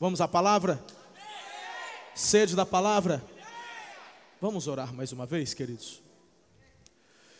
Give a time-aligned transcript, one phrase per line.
[0.00, 0.82] Vamos à palavra?
[2.14, 3.22] Sede da palavra?
[4.40, 6.00] Vamos orar mais uma vez, queridos?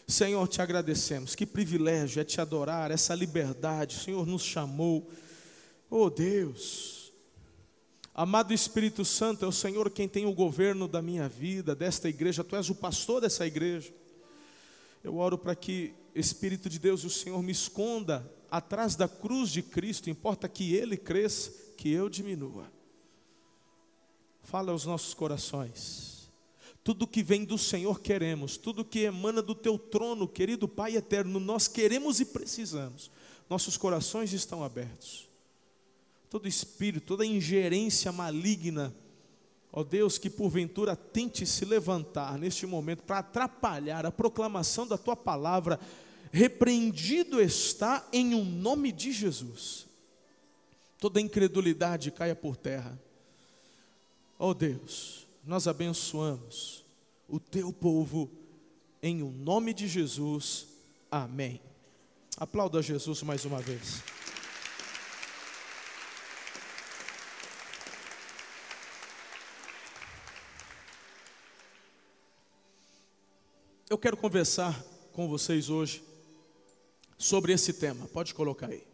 [0.06, 1.34] Senhor, te agradecemos.
[1.34, 3.96] Que privilégio é te adorar, essa liberdade.
[3.96, 5.10] O Senhor nos chamou.
[5.88, 7.14] Oh Deus.
[8.14, 12.44] Amado Espírito Santo, é o Senhor quem tem o governo da minha vida, desta igreja.
[12.44, 13.90] Tu és o pastor dessa igreja.
[15.02, 19.62] Eu oro para que Espírito de Deus, o Senhor me esconda atrás da cruz de
[19.62, 22.70] Cristo, importa que Ele cresça, que eu diminua.
[24.42, 26.30] Fala aos nossos corações.
[26.84, 31.40] Tudo que vem do Senhor queremos, tudo que emana do teu trono, querido Pai eterno,
[31.40, 33.10] nós queremos e precisamos.
[33.48, 35.26] Nossos corações estão abertos.
[36.28, 38.94] Todo espírito, toda ingerência maligna,
[39.72, 45.16] ó Deus, que porventura tente se levantar neste momento para atrapalhar a proclamação da tua
[45.16, 45.80] palavra,
[46.30, 49.88] repreendido está em um nome de Jesus.
[51.00, 53.00] Toda incredulidade caia por terra.
[54.38, 56.84] Oh Deus, nós abençoamos
[57.26, 58.30] o teu povo
[59.02, 60.66] em o nome de Jesus.
[61.10, 61.58] Amém.
[62.36, 64.02] Aplauda Jesus mais uma vez.
[73.88, 74.78] Eu quero conversar
[75.12, 76.04] com vocês hoje
[77.18, 78.06] sobre esse tema.
[78.06, 78.89] Pode colocar aí.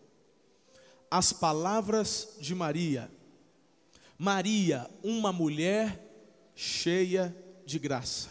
[1.16, 3.10] As palavras de Maria.
[4.18, 5.98] Maria, uma mulher
[6.54, 8.28] cheia de graça.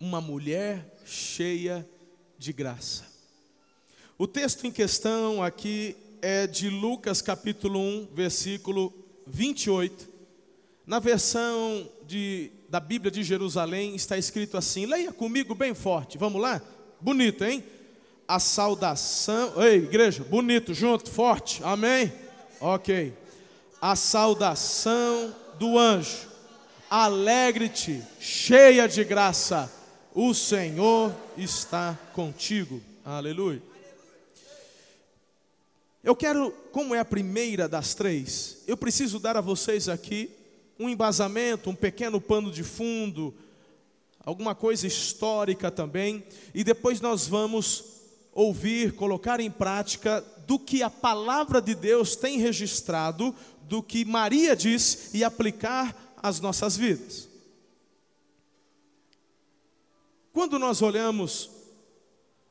[0.00, 1.88] Uma mulher cheia
[2.36, 3.04] de graça.
[4.18, 8.92] O texto em questão aqui é de Lucas capítulo 1, versículo
[9.24, 10.08] 28.
[10.84, 16.42] Na versão de, da Bíblia de Jerusalém está escrito assim: leia comigo bem forte, vamos
[16.42, 16.60] lá?
[17.00, 17.62] Bonito, hein?
[18.28, 19.54] A saudação.
[19.62, 22.12] Ei, igreja, bonito, junto, forte, amém?
[22.60, 23.14] Ok.
[23.80, 26.28] A saudação do anjo.
[26.90, 29.70] Alegre-te, cheia de graça,
[30.14, 32.80] o Senhor está contigo.
[33.04, 33.62] Aleluia.
[36.04, 40.30] Eu quero, como é a primeira das três, eu preciso dar a vocês aqui
[40.78, 43.34] um embasamento, um pequeno pano de fundo,
[44.24, 46.24] alguma coisa histórica também,
[46.54, 47.97] e depois nós vamos
[48.38, 54.54] ouvir, colocar em prática do que a palavra de Deus tem registrado, do que Maria
[54.54, 57.28] diz e aplicar às nossas vidas.
[60.32, 61.50] Quando nós olhamos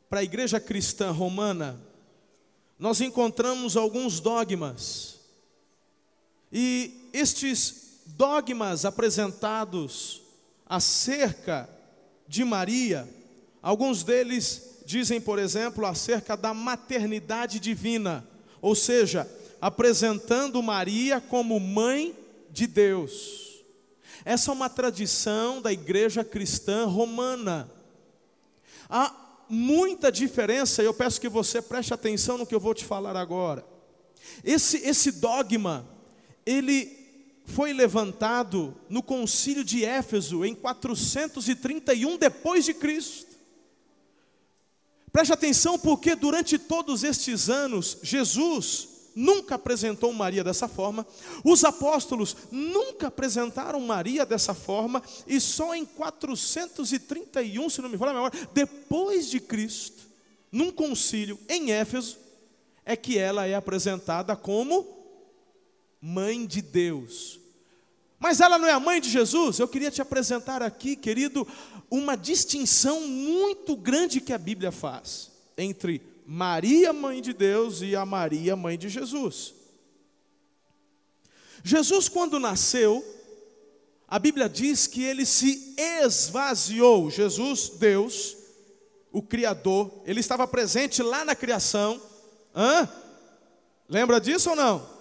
[0.09, 1.81] para a igreja cristã romana,
[2.78, 5.22] nós encontramos alguns dogmas.
[6.52, 10.22] E estes dogmas apresentados
[10.66, 11.69] acerca
[12.28, 13.08] de Maria,
[13.62, 18.25] alguns deles dizem, por exemplo, acerca da maternidade divina,
[18.62, 22.16] ou seja, apresentando Maria como mãe
[22.50, 23.66] de Deus.
[24.24, 27.70] Essa é uma tradição da igreja cristã romana.
[28.90, 29.14] Há
[29.50, 33.18] muita diferença, e eu peço que você preste atenção no que eu vou te falar
[33.18, 33.66] agora.
[34.42, 35.86] Esse, esse dogma,
[36.46, 36.96] ele
[37.44, 43.27] foi levantado no concílio de Éfeso em 431 depois de Cristo.
[45.18, 51.08] Preste atenção, porque durante todos estes anos, Jesus nunca apresentou Maria dessa forma,
[51.44, 58.12] os apóstolos nunca apresentaram Maria dessa forma, e só em 431, se não me falha
[58.12, 60.04] a memória, depois de Cristo,
[60.52, 62.20] num concílio em Éfeso,
[62.86, 64.86] é que ela é apresentada como
[66.00, 67.40] mãe de Deus.
[68.20, 69.60] Mas ela não é a mãe de Jesus?
[69.60, 71.48] Eu queria te apresentar aqui, querido,
[71.90, 78.06] uma distinção muito grande que a Bíblia faz entre Maria, mãe de Deus, e a
[78.06, 79.54] Maria, mãe de Jesus.
[81.64, 83.06] Jesus, quando nasceu,
[84.08, 87.10] a Bíblia diz que ele se esvaziou.
[87.10, 88.36] Jesus, Deus,
[89.12, 92.02] o Criador, ele estava presente lá na criação.
[92.56, 92.90] Hã?
[93.88, 94.97] Lembra disso ou não?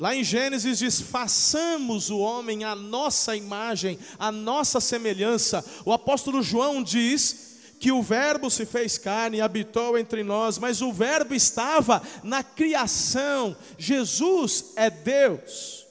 [0.00, 5.62] Lá em Gênesis diz: façamos o homem à nossa imagem, à nossa semelhança.
[5.84, 10.80] O apóstolo João diz que o Verbo se fez carne e habitou entre nós, mas
[10.80, 13.54] o Verbo estava na criação.
[13.76, 15.86] Jesus é Deus.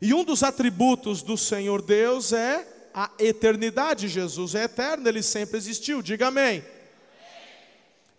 [0.00, 2.64] E um dos atributos do Senhor Deus é
[2.94, 4.06] a eternidade.
[4.06, 6.00] Jesus é eterno, ele sempre existiu.
[6.02, 6.64] Diga amém.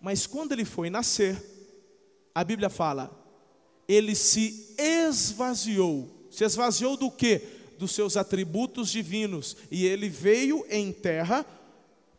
[0.02, 1.42] Mas quando ele foi nascer,
[2.36, 3.21] a Bíblia fala:
[3.94, 6.10] ele se esvaziou.
[6.30, 7.42] Se esvaziou do que?
[7.78, 9.58] Dos seus atributos divinos.
[9.70, 11.46] E ele veio em terra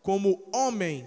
[0.02, 1.06] como homem.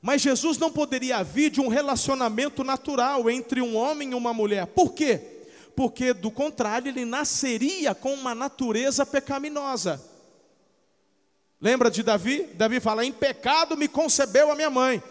[0.00, 4.66] Mas Jesus não poderia vir de um relacionamento natural entre um homem e uma mulher.
[4.66, 5.34] Por quê?
[5.74, 10.02] porque do contrário ele nasceria com uma natureza pecaminosa.
[11.60, 12.48] Lembra de Davi?
[12.54, 15.02] Davi fala: Em pecado me concebeu a minha mãe.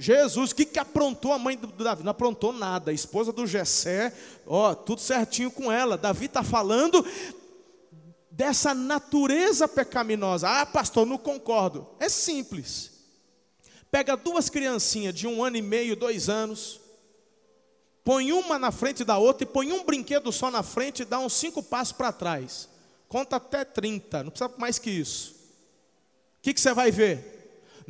[0.00, 2.02] Jesus, o que, que aprontou a mãe do Davi?
[2.02, 2.90] Não aprontou nada.
[2.90, 4.16] A esposa do Jessé,
[4.46, 5.98] ó, tudo certinho com ela.
[5.98, 7.04] Davi está falando
[8.30, 10.48] dessa natureza pecaminosa.
[10.48, 11.86] Ah, pastor, não concordo.
[12.00, 12.92] É simples.
[13.90, 16.80] Pega duas criancinhas de um ano e meio, dois anos,
[18.02, 21.18] põe uma na frente da outra e põe um brinquedo só na frente e dá
[21.18, 22.70] uns cinco passos para trás.
[23.06, 25.32] Conta até 30, não precisa mais que isso.
[26.38, 27.39] O que, que você vai ver?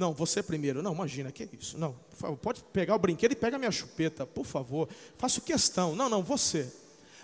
[0.00, 0.82] Não, você primeiro.
[0.82, 1.76] Não, imagina, que isso?
[1.76, 4.88] Não, por favor, pode pegar o brinquedo e pega a minha chupeta, por favor.
[5.18, 5.94] Faço questão.
[5.94, 6.72] Não, não, você.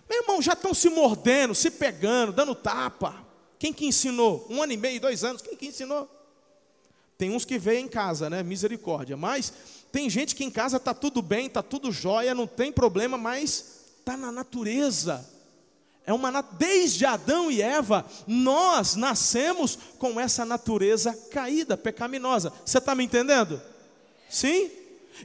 [0.06, 3.24] Meu irmão, já estão se mordendo, se pegando, dando tapa.
[3.58, 4.46] Quem que ensinou?
[4.50, 6.06] Um ano e meio, dois anos, quem que ensinou?
[7.16, 8.42] Tem uns que veem em casa, né?
[8.42, 9.16] Misericórdia.
[9.16, 9.54] Mas
[9.90, 13.86] tem gente que em casa está tudo bem, está tudo jóia, não tem problema, mas
[14.00, 15.26] está na natureza.
[16.06, 22.52] É uma desde Adão e Eva, nós nascemos com essa natureza caída, pecaminosa.
[22.64, 23.60] Você está me entendendo?
[24.30, 24.70] Sim?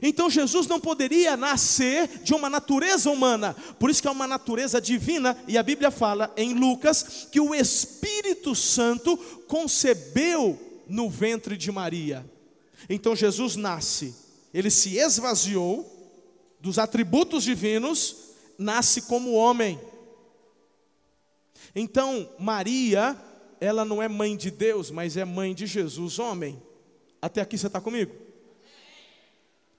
[0.00, 4.80] Então Jesus não poderia nascer de uma natureza humana, por isso que é uma natureza
[4.80, 10.58] divina, e a Bíblia fala em Lucas que o Espírito Santo concebeu
[10.88, 12.24] no ventre de Maria.
[12.88, 14.14] Então Jesus nasce,
[14.52, 15.88] ele se esvaziou
[16.60, 18.16] dos atributos divinos,
[18.58, 19.78] nasce como homem.
[21.74, 23.16] Então, Maria,
[23.60, 26.60] ela não é mãe de Deus, mas é mãe de Jesus, homem.
[27.20, 28.12] Até aqui você está comigo?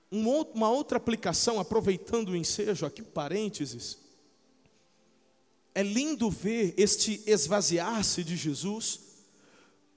[0.09, 3.97] Uma outra aplicação, aproveitando o ensejo, aqui parênteses.
[5.75, 8.99] É lindo ver este esvaziar-se de Jesus,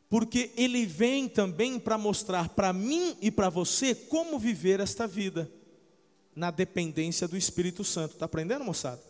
[0.08, 5.50] porque ele vem também para mostrar para mim e para você como viver esta vida,
[6.34, 8.14] na dependência do Espírito Santo.
[8.14, 9.02] Está aprendendo, moçada?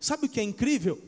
[0.00, 1.00] Sabe o que é incrível?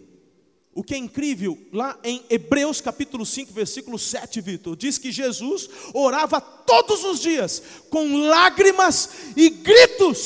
[0.73, 5.69] O que é incrível, lá em Hebreus capítulo 5, versículo 7, Vitor, diz que Jesus
[5.93, 10.19] orava todos os dias, com lágrimas e gritos,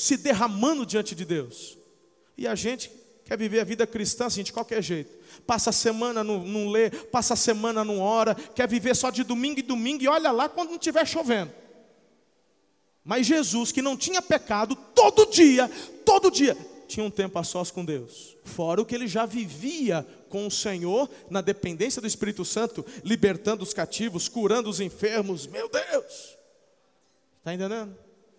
[0.00, 1.78] se derramando diante de Deus.
[2.36, 2.92] E a gente
[3.24, 5.16] quer viver a vida cristã assim, de qualquer jeito.
[5.46, 9.58] Passa a semana, não, lê, passa a semana, não ora, quer viver só de domingo
[9.58, 11.50] e domingo, e olha lá quando não estiver chovendo.
[13.02, 15.70] Mas Jesus, que não tinha pecado, todo dia,
[16.04, 16.54] todo dia,
[16.88, 20.50] tinha um tempo a sós com Deus, fora o que ele já vivia com o
[20.50, 25.46] Senhor, na dependência do Espírito Santo, libertando os cativos, curando os enfermos.
[25.46, 26.36] Meu Deus!
[27.38, 27.96] Está entendendo?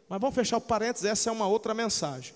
[0.07, 2.33] Mas vamos fechar o parênteses, essa é uma outra mensagem.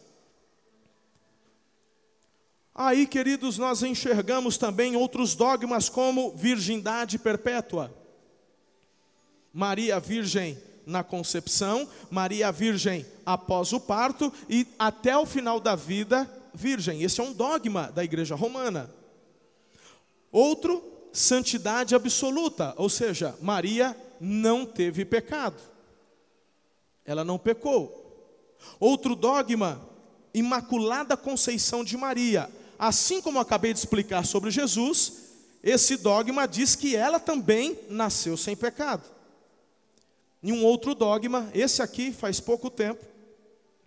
[2.75, 7.93] Aí, queridos, nós enxergamos também outros dogmas como virgindade perpétua.
[9.53, 16.29] Maria Virgem na concepção, Maria Virgem após o parto e até o final da vida
[16.53, 17.01] virgem.
[17.01, 18.93] Esse é um dogma da igreja romana.
[20.31, 25.61] Outro, santidade absoluta, ou seja, Maria não teve pecado.
[27.05, 27.99] Ela não pecou.
[28.79, 29.81] Outro dogma,
[30.33, 32.49] imaculada conceição de Maria.
[32.79, 35.13] Assim como acabei de explicar sobre Jesus,
[35.61, 39.03] esse dogma diz que ela também nasceu sem pecado.
[40.43, 43.05] E um outro dogma, esse aqui faz pouco tempo,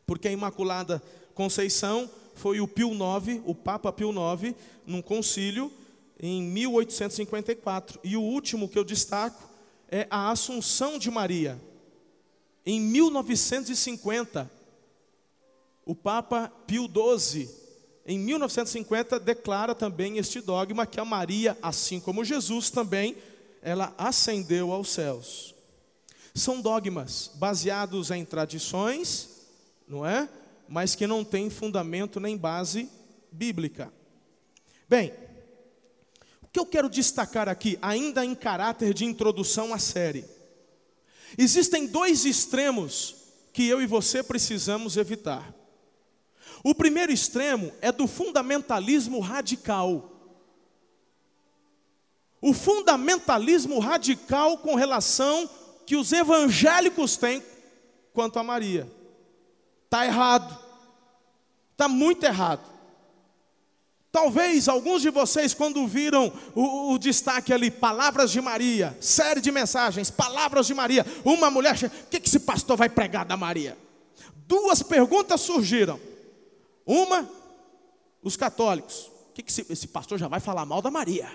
[0.06, 1.02] porque a Imaculada
[1.34, 4.54] Conceição foi o Pio IX, o Papa Pio IX,
[4.86, 5.70] num concílio
[6.18, 8.00] em 1854.
[8.02, 9.46] E o último que eu destaco
[9.90, 11.60] é a Assunção de Maria.
[12.64, 14.50] Em 1950,
[15.84, 17.50] o Papa Pio XII,
[18.06, 23.14] em 1950, declara também este dogma que a Maria, assim como Jesus também,
[23.60, 25.55] ela ascendeu aos céus
[26.36, 29.46] são dogmas baseados em tradições,
[29.88, 30.28] não é?
[30.68, 32.90] Mas que não têm fundamento nem base
[33.32, 33.92] bíblica.
[34.88, 35.12] Bem,
[36.42, 40.24] o que eu quero destacar aqui, ainda em caráter de introdução à série,
[41.38, 43.16] existem dois extremos
[43.52, 45.54] que eu e você precisamos evitar.
[46.62, 50.12] O primeiro extremo é do fundamentalismo radical.
[52.40, 55.48] O fundamentalismo radical com relação
[55.86, 57.42] que os evangélicos têm
[58.12, 58.90] quanto a Maria.
[59.84, 60.58] Está errado.
[61.72, 62.76] Está muito errado.
[64.10, 69.52] Talvez alguns de vocês, quando viram o, o, destaque ali, Palavras de Maria, série de
[69.52, 73.76] mensagens, Palavras de Maria, uma mulher, o que, que esse pastor vai pregar da Maria?
[74.46, 76.00] Duas perguntas surgiram.
[76.86, 77.28] Uma,
[78.22, 81.28] os católicos, o que, que esse, esse pastor já vai falar mal da Maria?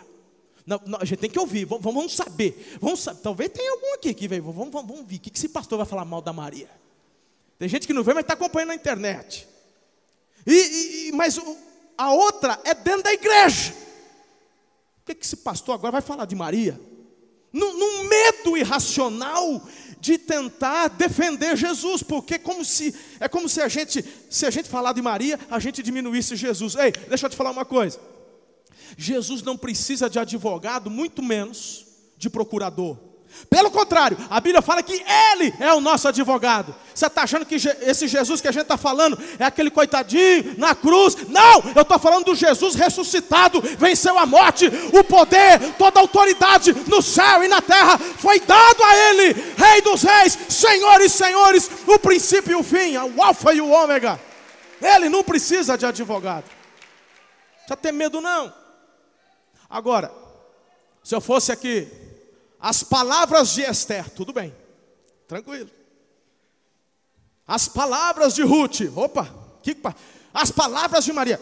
[0.66, 2.78] Não, não, a gente tem que ouvir, vamos, vamos saber.
[2.80, 4.44] Vamos, talvez tenha algum aqui que veio.
[4.44, 5.18] Vamos, vamos, vamos ouvir.
[5.18, 6.70] O que esse pastor vai falar mal da Maria?
[7.58, 9.48] Tem gente que não vê, mas está acompanhando na internet.
[10.46, 11.40] E, e mas
[11.98, 13.74] a outra é dentro da igreja.
[15.02, 16.80] O que, que esse pastor agora vai falar de Maria?
[17.54, 19.62] Num, num medo irracional
[20.00, 24.68] de tentar defender Jesus, porque como se é como se a gente, se a gente
[24.68, 26.76] falar de Maria, a gente diminuísse Jesus.
[26.76, 28.00] Ei, deixa eu te falar uma coisa.
[28.98, 31.86] Jesus não precisa de advogado, muito menos
[32.18, 32.98] de procurador.
[33.50, 36.76] Pelo contrário, a Bíblia fala que Ele é o nosso advogado.
[36.94, 40.76] Você está achando que esse Jesus que a gente está falando é aquele coitadinho na
[40.76, 41.16] cruz?
[41.30, 46.74] Não, eu estou falando do Jesus ressuscitado, venceu a morte, o poder, toda a autoridade
[46.88, 51.98] no céu e na terra foi dado a Ele, Rei dos Reis, Senhores, Senhores, o
[52.00, 54.20] princípio e o fim, o Alfa e o Ômega.
[54.82, 56.46] Ele não precisa de advogado.
[56.46, 58.61] Não precisa ter medo, não.
[59.72, 60.14] Agora,
[61.02, 61.88] se eu fosse aqui
[62.60, 64.54] as palavras de Esther, tudo bem,
[65.26, 65.72] tranquilo.
[67.48, 69.76] As palavras de Ruth, opa, que,
[70.34, 71.40] as palavras de Maria.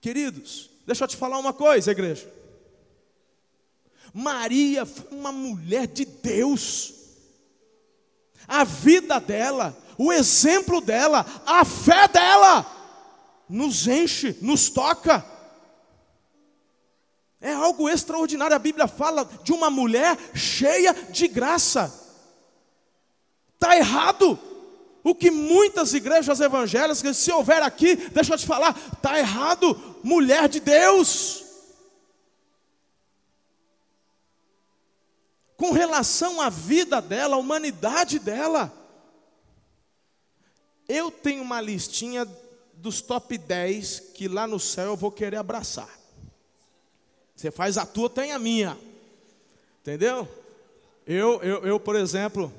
[0.00, 2.32] Queridos, deixa eu te falar uma coisa, igreja.
[4.14, 6.94] Maria foi uma mulher de Deus.
[8.46, 12.75] A vida dela, o exemplo dela, a fé dela,
[13.48, 15.24] nos enche, nos toca.
[17.40, 18.56] É algo extraordinário.
[18.56, 21.92] A Bíblia fala de uma mulher cheia de graça.
[23.54, 24.38] Está errado.
[25.04, 29.98] O que muitas igrejas evangélicas, se houver aqui, deixa eu te falar, está errado.
[30.02, 31.44] Mulher de Deus.
[35.56, 38.72] Com relação à vida dela, à humanidade dela.
[40.88, 42.26] Eu tenho uma listinha
[42.86, 45.90] dos top 10 que lá no céu eu vou querer abraçar.
[47.34, 48.78] Você faz a tua, tem a minha.
[49.82, 50.28] Entendeu?
[51.04, 52.52] Eu, eu, eu, por exemplo,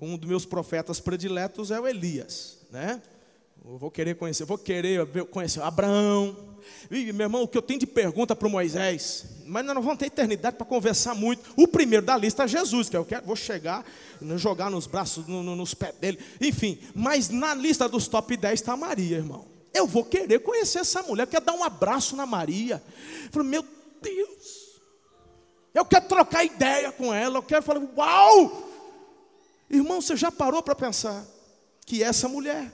[0.00, 3.02] um dos meus profetas prediletos é o Elias, né?
[3.62, 6.47] Eu vou querer conhecer, vou querer conhecer Abraão.
[6.90, 9.82] E, meu irmão, o que eu tenho de pergunta para o Moisés, mas nós não
[9.82, 11.52] vamos ter eternidade para conversar muito.
[11.56, 13.84] O primeiro da lista é Jesus, que eu quero, vou chegar,
[14.36, 16.78] jogar nos braços, no, no, nos pés dele, enfim.
[16.94, 19.46] Mas na lista dos top 10 está Maria, irmão.
[19.72, 22.82] Eu vou querer conhecer essa mulher, eu quero dar um abraço na Maria.
[23.24, 23.64] Eu falei, meu
[24.00, 24.80] Deus,
[25.74, 28.68] eu quero trocar ideia com ela, eu quero falar, uau!
[29.70, 31.24] Irmão, você já parou para pensar
[31.84, 32.72] que essa mulher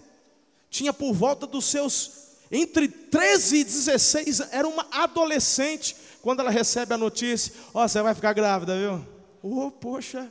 [0.71, 6.95] tinha por volta dos seus entre 13 e 16, era uma adolescente, quando ela recebe
[6.95, 9.07] a notícia: Ó, oh, você vai ficar grávida, viu?
[9.43, 10.31] Oh, poxa.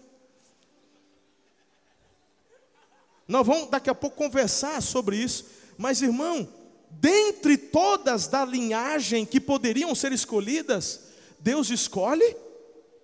[3.27, 5.45] Nós vamos daqui a pouco conversar sobre isso.
[5.77, 6.47] Mas, irmão,
[6.89, 11.01] dentre todas da linhagem que poderiam ser escolhidas,
[11.39, 12.35] Deus escolhe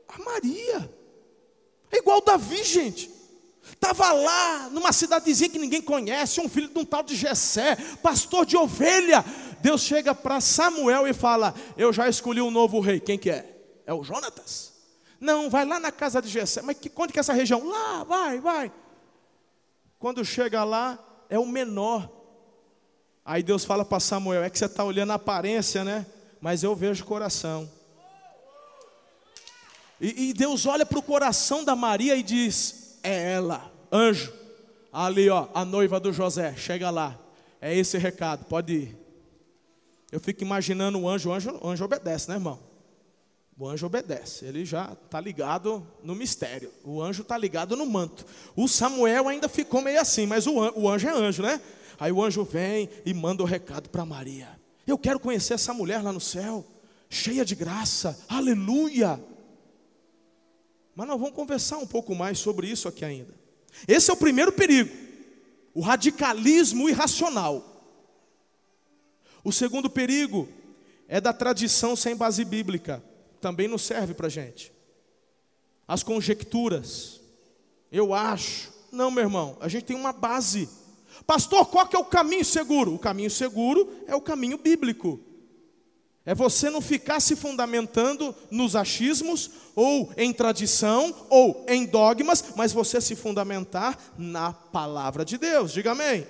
[0.07, 0.89] a Maria.
[1.91, 3.18] É igual Davi, gente.
[3.81, 8.45] Estava lá, numa cidadezinha que ninguém conhece, um filho de um tal de Jessé, pastor
[8.45, 9.23] de ovelha.
[9.61, 12.99] Deus chega para Samuel e fala: Eu já escolhi um novo rei.
[12.99, 13.57] Quem que é?
[13.85, 14.73] É o Jonatas.
[15.17, 16.61] Não, vai lá na casa de Jessé.
[16.61, 17.65] Mas que, onde que é essa região?
[17.65, 18.71] Lá, vai, vai.
[19.97, 22.09] Quando chega lá, é o menor.
[23.23, 26.05] Aí Deus fala para Samuel: é que você está olhando a aparência, né?
[26.41, 27.69] Mas eu vejo o coração.
[30.01, 34.33] E, e Deus olha para o coração da Maria e diz: é ela, anjo.
[34.91, 37.17] Ali, ó, a noiva do José, chega lá.
[37.61, 38.97] É esse recado, pode ir.
[40.11, 42.59] Eu fico imaginando o anjo, o anjo, o anjo obedece, né, irmão?
[43.57, 46.71] O anjo obedece, ele já está ligado no mistério.
[46.83, 48.25] O anjo está ligado no manto.
[48.55, 51.61] O Samuel ainda ficou meio assim, mas o anjo, o anjo é anjo, né?
[51.99, 54.47] Aí o anjo vem e manda o recado para Maria.
[54.87, 56.65] Eu quero conhecer essa mulher lá no céu,
[57.09, 59.19] cheia de graça, aleluia.
[60.99, 63.33] Mas nós vamos conversar um pouco mais sobre isso aqui ainda.
[63.87, 64.93] Esse é o primeiro perigo,
[65.73, 67.63] o radicalismo irracional.
[69.41, 70.49] O segundo perigo
[71.07, 73.01] é da tradição sem base bíblica,
[73.39, 74.73] também não serve para gente.
[75.87, 77.21] As conjecturas,
[77.89, 80.67] eu acho, não, meu irmão, a gente tem uma base.
[81.25, 82.93] Pastor, qual que é o caminho seguro?
[82.93, 85.17] O caminho seguro é o caminho bíblico.
[86.25, 92.73] É você não ficar se fundamentando nos achismos, ou em tradição, ou em dogmas, mas
[92.73, 95.71] você se fundamentar na palavra de Deus.
[95.71, 96.27] Diga amém.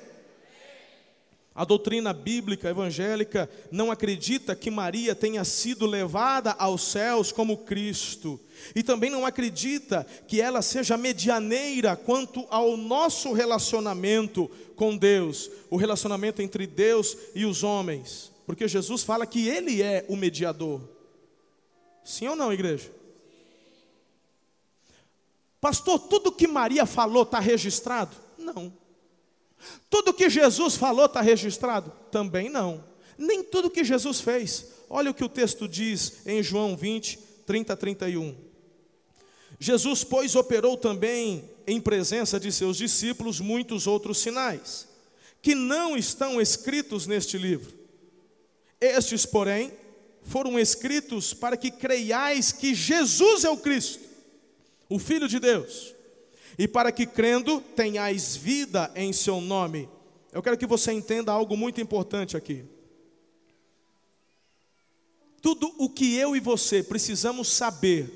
[1.60, 8.40] A doutrina bíblica evangélica não acredita que Maria tenha sido levada aos céus como Cristo.
[8.74, 15.76] E também não acredita que ela seja medianeira quanto ao nosso relacionamento com Deus, o
[15.76, 18.32] relacionamento entre Deus e os homens.
[18.50, 20.82] Porque Jesus fala que Ele é o mediador.
[22.04, 22.92] Sim ou não, igreja?
[25.62, 28.18] Pastor, tudo que Maria falou está registrado?
[28.40, 28.74] Não.
[29.88, 31.94] Tudo que Jesus falou está registrado?
[32.12, 32.84] Também não.
[33.16, 34.66] Nem tudo que Jesus fez.
[34.90, 38.36] Olha o que o texto diz em João 20, 30 a 31.
[39.60, 44.88] Jesus, pois, operou também em presença de seus discípulos muitos outros sinais,
[45.40, 47.78] que não estão escritos neste livro.
[48.80, 49.74] Estes, porém,
[50.24, 54.08] foram escritos para que creiais que Jesus é o Cristo,
[54.88, 55.94] o Filho de Deus,
[56.58, 59.90] e para que crendo tenhais vida em seu nome.
[60.32, 62.64] Eu quero que você entenda algo muito importante aqui.
[65.42, 68.12] Tudo o que eu e você precisamos saber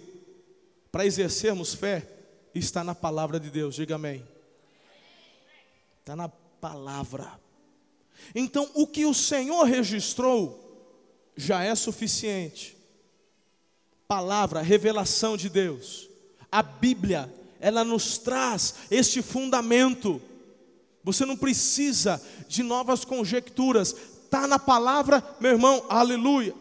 [0.92, 2.08] para exercermos fé
[2.54, 4.24] está na palavra de Deus, diga amém.
[6.02, 7.43] Está na palavra.
[8.34, 10.64] Então, o que o Senhor registrou
[11.36, 12.78] já é suficiente.
[14.08, 16.10] Palavra, revelação de Deus.
[16.52, 20.22] A Bíblia, ela nos traz este fundamento.
[21.04, 23.96] Você não precisa de novas conjecturas.
[24.26, 26.54] Está na palavra, meu irmão, aleluia.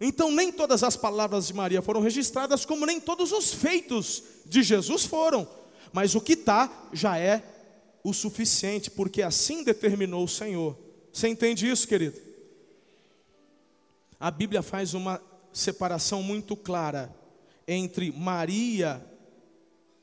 [0.00, 4.62] Então, nem todas as palavras de Maria foram registradas, como nem todos os feitos de
[4.62, 5.48] Jesus foram.
[5.92, 7.51] Mas o que está já é
[8.04, 10.76] o suficiente, porque assim determinou o Senhor.
[11.12, 12.18] Você entende isso, querido?
[14.18, 15.20] A Bíblia faz uma
[15.52, 17.14] separação muito clara
[17.66, 19.04] entre Maria,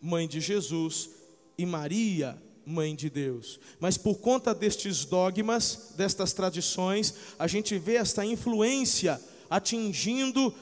[0.01, 1.09] mãe de Jesus,
[1.57, 3.59] e Maria, mãe de Deus.
[3.79, 10.53] Mas por conta destes dogmas, destas tradições, a gente vê esta influência atingindo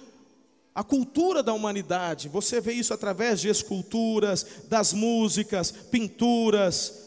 [0.74, 2.30] a cultura da humanidade.
[2.30, 7.07] Você vê isso através de esculturas, das músicas, pinturas.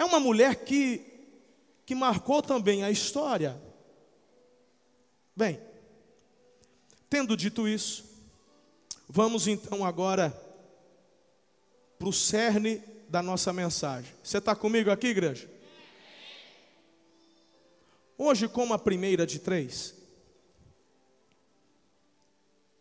[0.00, 1.04] É uma mulher que,
[1.84, 3.60] que marcou também a história.
[5.36, 5.60] Bem,
[7.10, 8.02] tendo dito isso,
[9.06, 10.30] vamos então agora
[11.98, 14.10] para o cerne da nossa mensagem.
[14.24, 15.50] Você está comigo aqui, igreja?
[18.16, 19.94] Hoje, como a primeira de três,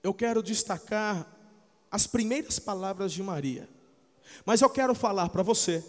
[0.01, 1.29] eu quero destacar
[1.91, 3.67] as primeiras palavras de Maria.
[4.45, 5.83] Mas eu quero falar para você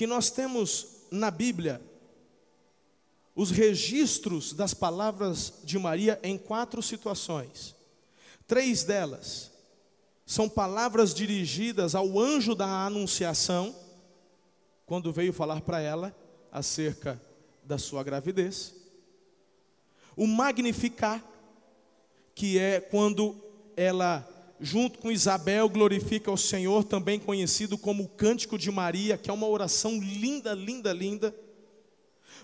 [0.00, 1.78] que nós temos na Bíblia
[3.34, 7.76] os registros das palavras de Maria em quatro situações.
[8.46, 9.50] Três delas
[10.24, 13.76] são palavras dirigidas ao anjo da Anunciação,
[14.86, 16.16] quando veio falar para ela
[16.50, 17.20] acerca
[17.62, 18.74] da sua gravidez
[20.16, 21.22] o magnificar,
[22.34, 23.36] que é quando
[23.76, 24.26] ela,
[24.60, 29.32] junto com Isabel, glorifica o Senhor, também conhecido como o Cântico de Maria, que é
[29.32, 31.34] uma oração linda, linda, linda.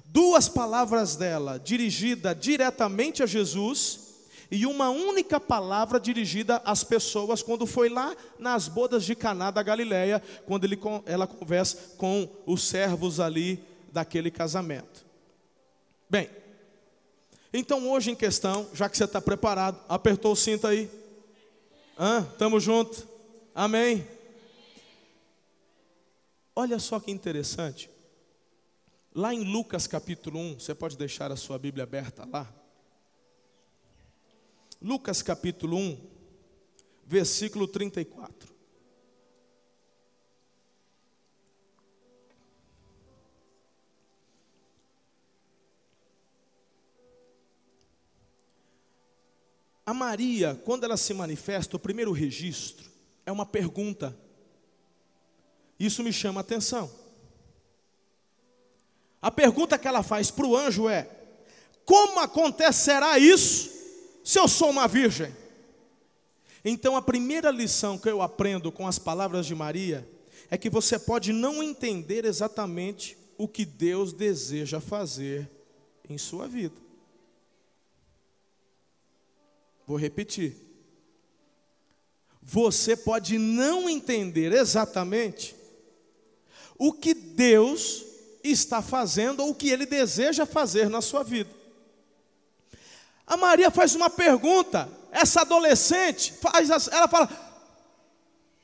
[0.07, 4.07] Duas palavras dela dirigida diretamente a Jesus
[4.51, 9.63] e uma única palavra dirigida às pessoas quando foi lá nas bodas de Caná da
[9.63, 15.05] Galileia, quando ele, ela conversa com os servos ali daquele casamento.
[16.09, 16.31] Bem,
[17.53, 20.91] então, hoje em questão, já que você está preparado, apertou o cinto aí.
[21.99, 22.23] Hã?
[22.39, 23.09] Tamo junto.
[23.55, 24.07] Amém.
[26.55, 27.91] Olha só que interessante.
[29.15, 32.53] Lá em Lucas capítulo 1, você pode deixar a sua Bíblia aberta lá.
[34.81, 35.99] Lucas capítulo 1,
[37.07, 38.56] versículo 34.
[49.87, 52.91] A Maria, quando ela se manifesta, o primeiro registro
[53.25, 54.17] é uma pergunta.
[55.79, 56.91] Isso me chama a atenção.
[59.23, 61.09] A pergunta que ela faz para o anjo é:
[61.85, 63.71] Como acontecerá isso
[64.25, 65.33] se eu sou uma virgem?
[66.65, 70.05] Então, a primeira lição que eu aprendo com as palavras de Maria
[70.51, 75.49] é que você pode não entender exatamente o que Deus deseja fazer
[76.09, 76.86] em sua vida.
[79.87, 80.57] Vou repetir.
[82.43, 85.55] Você pode não entender exatamente
[86.79, 88.05] o que Deus
[88.43, 91.51] está fazendo ou o que Ele deseja fazer na sua vida.
[93.27, 97.29] A Maria faz uma pergunta, essa adolescente faz, ela fala: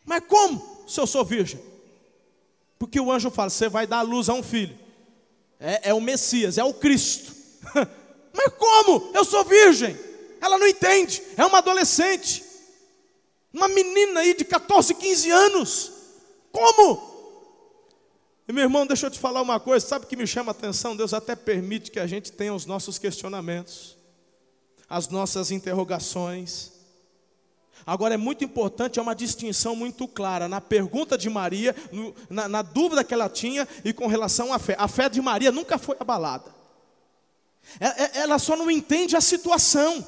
[0.04, 1.60] Mas como se eu sou virgem?
[2.78, 4.78] Porque o anjo fala: Você vai dar luz a um filho,
[5.58, 7.34] é, é o Messias, é o Cristo.
[8.32, 9.10] Mas como?
[9.14, 10.11] Eu sou virgem.
[10.42, 12.44] Ela não entende, é uma adolescente,
[13.54, 15.92] uma menina aí de 14, 15 anos.
[16.50, 17.12] Como?
[18.48, 20.52] E meu irmão, deixa eu te falar uma coisa, sabe o que me chama a
[20.52, 20.96] atenção?
[20.96, 23.96] Deus até permite que a gente tenha os nossos questionamentos,
[24.88, 26.72] as nossas interrogações,
[27.84, 32.48] Agora é muito importante, é uma distinção muito clara na pergunta de Maria, no, na,
[32.48, 34.76] na dúvida que ela tinha e com relação à fé.
[34.78, 36.54] A fé de Maria nunca foi abalada.
[37.80, 40.06] É, é, ela só não entende a situação,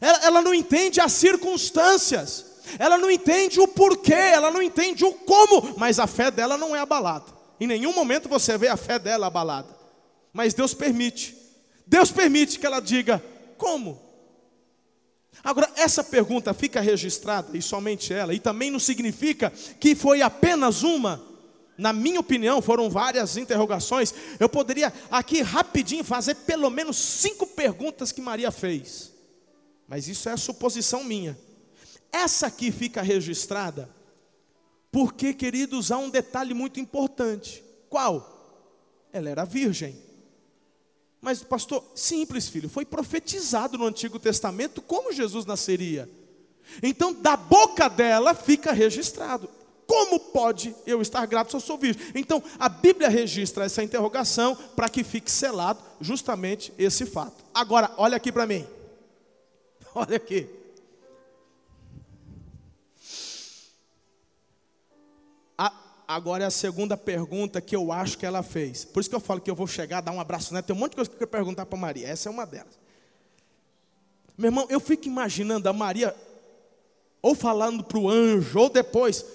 [0.00, 2.44] ela, ela não entende as circunstâncias,
[2.78, 6.76] ela não entende o porquê, ela não entende o como, mas a fé dela não
[6.76, 7.38] é abalada.
[7.60, 9.76] Em nenhum momento você vê a fé dela abalada.
[10.32, 11.36] Mas Deus permite.
[11.86, 13.22] Deus permite que ela diga:
[13.56, 14.00] como?
[15.42, 20.82] Agora, essa pergunta fica registrada, e somente ela, e também não significa que foi apenas
[20.82, 21.26] uma.
[21.76, 24.12] Na minha opinião, foram várias interrogações.
[24.40, 29.12] Eu poderia aqui rapidinho fazer pelo menos cinco perguntas que Maria fez.
[29.88, 31.36] Mas isso é suposição minha.
[32.12, 33.88] Essa aqui fica registrada
[34.92, 37.62] porque, queridos, há um detalhe muito importante.
[37.88, 38.66] Qual?
[39.12, 39.96] Ela era virgem.
[41.20, 46.08] Mas, pastor, simples, filho, foi profetizado no Antigo Testamento como Jesus nasceria.
[46.82, 49.48] Então, da boca dela fica registrado.
[49.86, 52.02] Como pode eu estar grato se eu sou virgem?
[52.14, 57.42] Então, a Bíblia registra essa interrogação para que fique selado justamente esse fato.
[57.54, 58.66] Agora, olha aqui para mim.
[60.06, 60.48] Olha aqui.
[66.06, 68.82] agora é a segunda pergunta que eu acho que ela fez.
[68.82, 70.62] Por isso que eu falo que eu vou chegar, dar um abraço nela.
[70.62, 72.08] Tem um monte de coisa que eu quero perguntar para Maria.
[72.08, 72.78] Essa é uma delas.
[74.36, 76.16] Meu irmão, eu fico imaginando a Maria
[77.20, 79.26] ou falando para o anjo, ou depois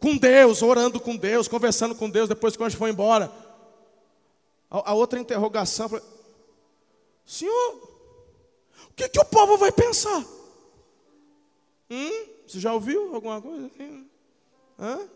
[0.00, 3.30] com Deus, orando com Deus, conversando com Deus, depois que o anjo foi embora.
[4.70, 6.00] A, a outra interrogação foi:
[7.26, 7.91] Senhor,
[8.92, 10.22] o que, que o povo vai pensar?
[11.90, 12.26] Hum?
[12.46, 14.06] Você já ouviu alguma coisa assim?
[14.78, 15.08] Hã?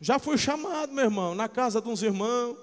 [0.00, 2.56] Já fui chamado, meu irmão, na casa de uns irmãos.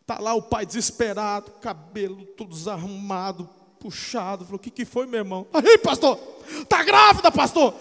[0.00, 4.44] Está lá o pai desesperado, cabelo tudo desarrumado, puxado.
[4.44, 5.48] Falou: O que, que foi, meu irmão?
[5.52, 6.16] Aí, pastor,
[6.62, 7.74] está grávida, pastor.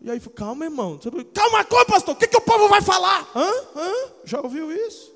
[0.00, 0.98] E aí, calma, irmão.
[1.32, 2.16] Calma, como, pastor?
[2.16, 3.30] O que, que o povo vai falar?
[3.36, 3.52] Hã?
[3.76, 3.92] Hã?
[4.24, 5.14] Já ouviu isso?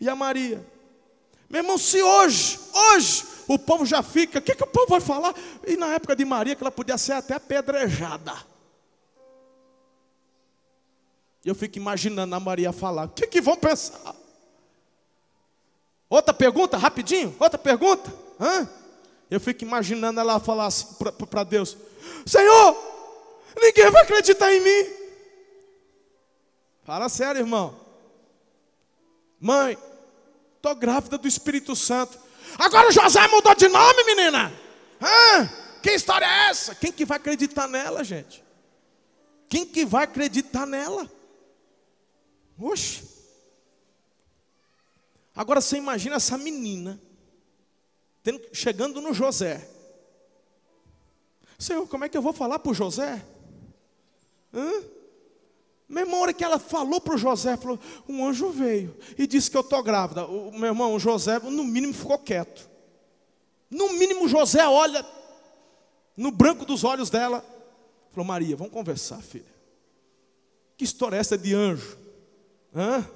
[0.00, 0.64] E a Maria?
[1.48, 5.00] Meu irmão, se hoje, hoje, o povo já fica, o que, que o povo vai
[5.00, 5.34] falar?
[5.66, 8.34] E na época de Maria, que ela podia ser até apedrejada.
[11.44, 14.14] Eu fico imaginando a Maria falar: o que, que vão pensar?
[16.10, 18.12] Outra pergunta, rapidinho, outra pergunta.
[18.38, 18.68] Hã?
[19.30, 20.86] Eu fico imaginando ela falar assim
[21.30, 21.76] para Deus:
[22.26, 22.76] Senhor,
[23.58, 24.90] ninguém vai acreditar em mim.
[26.84, 27.78] Fala sério, irmão.
[29.40, 29.78] Mãe,
[30.58, 32.18] estou grávida do Espírito Santo.
[32.58, 34.52] Agora o José mudou de nome, menina.
[35.00, 35.48] Hã?
[35.82, 36.74] Que história é essa?
[36.74, 38.44] Quem que vai acreditar nela, gente?
[39.48, 41.10] Quem que vai acreditar nela?
[42.58, 43.08] Oxe.
[45.34, 47.00] Agora você imagina essa menina
[48.22, 49.68] tendo, chegando no José.
[51.58, 53.24] Senhor, como é que eu vou falar para o José?
[54.52, 54.82] Hã?
[55.88, 59.62] Memória que ela falou para o José, falou, um anjo veio e disse que eu
[59.62, 60.26] estou grávida.
[60.26, 62.68] O meu irmão, o José, no mínimo, ficou quieto.
[63.70, 65.04] No mínimo, José olha
[66.14, 67.42] no branco dos olhos dela.
[68.10, 69.58] Falou, Maria, vamos conversar, filha.
[70.76, 71.96] Que história é essa de anjo?
[72.74, 73.08] Hã?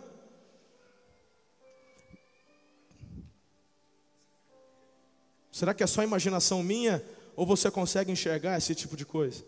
[5.51, 7.05] Será que é só imaginação minha
[7.37, 9.45] ou você consegue enxergar esse tipo de coisa?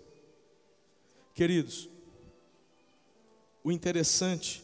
[1.34, 1.88] Queridos,
[3.64, 4.62] o interessante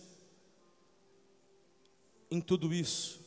[2.30, 3.18] em tudo isso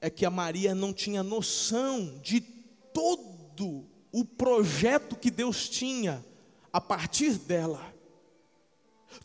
[0.00, 6.24] é que a Maria não tinha noção de todo o projeto que Deus tinha
[6.72, 7.92] a partir dela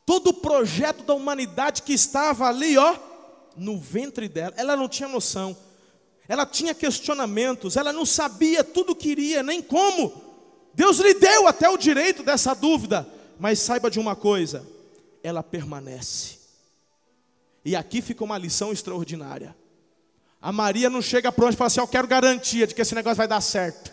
[0.06, 2.96] todo o projeto da humanidade que estava ali, ó,
[3.56, 4.54] no ventre dela.
[4.58, 5.56] Ela não tinha noção.
[6.28, 10.14] Ela tinha questionamentos, ela não sabia tudo que iria, nem como.
[10.74, 13.08] Deus lhe deu até o direito dessa dúvida,
[13.40, 14.66] mas saiba de uma coisa,
[15.28, 16.38] ela permanece.
[17.64, 19.56] E aqui fica uma lição extraordinária.
[20.42, 23.18] A Maria não chega pronto e fala assim: Eu quero garantia de que esse negócio
[23.18, 23.92] vai dar certo.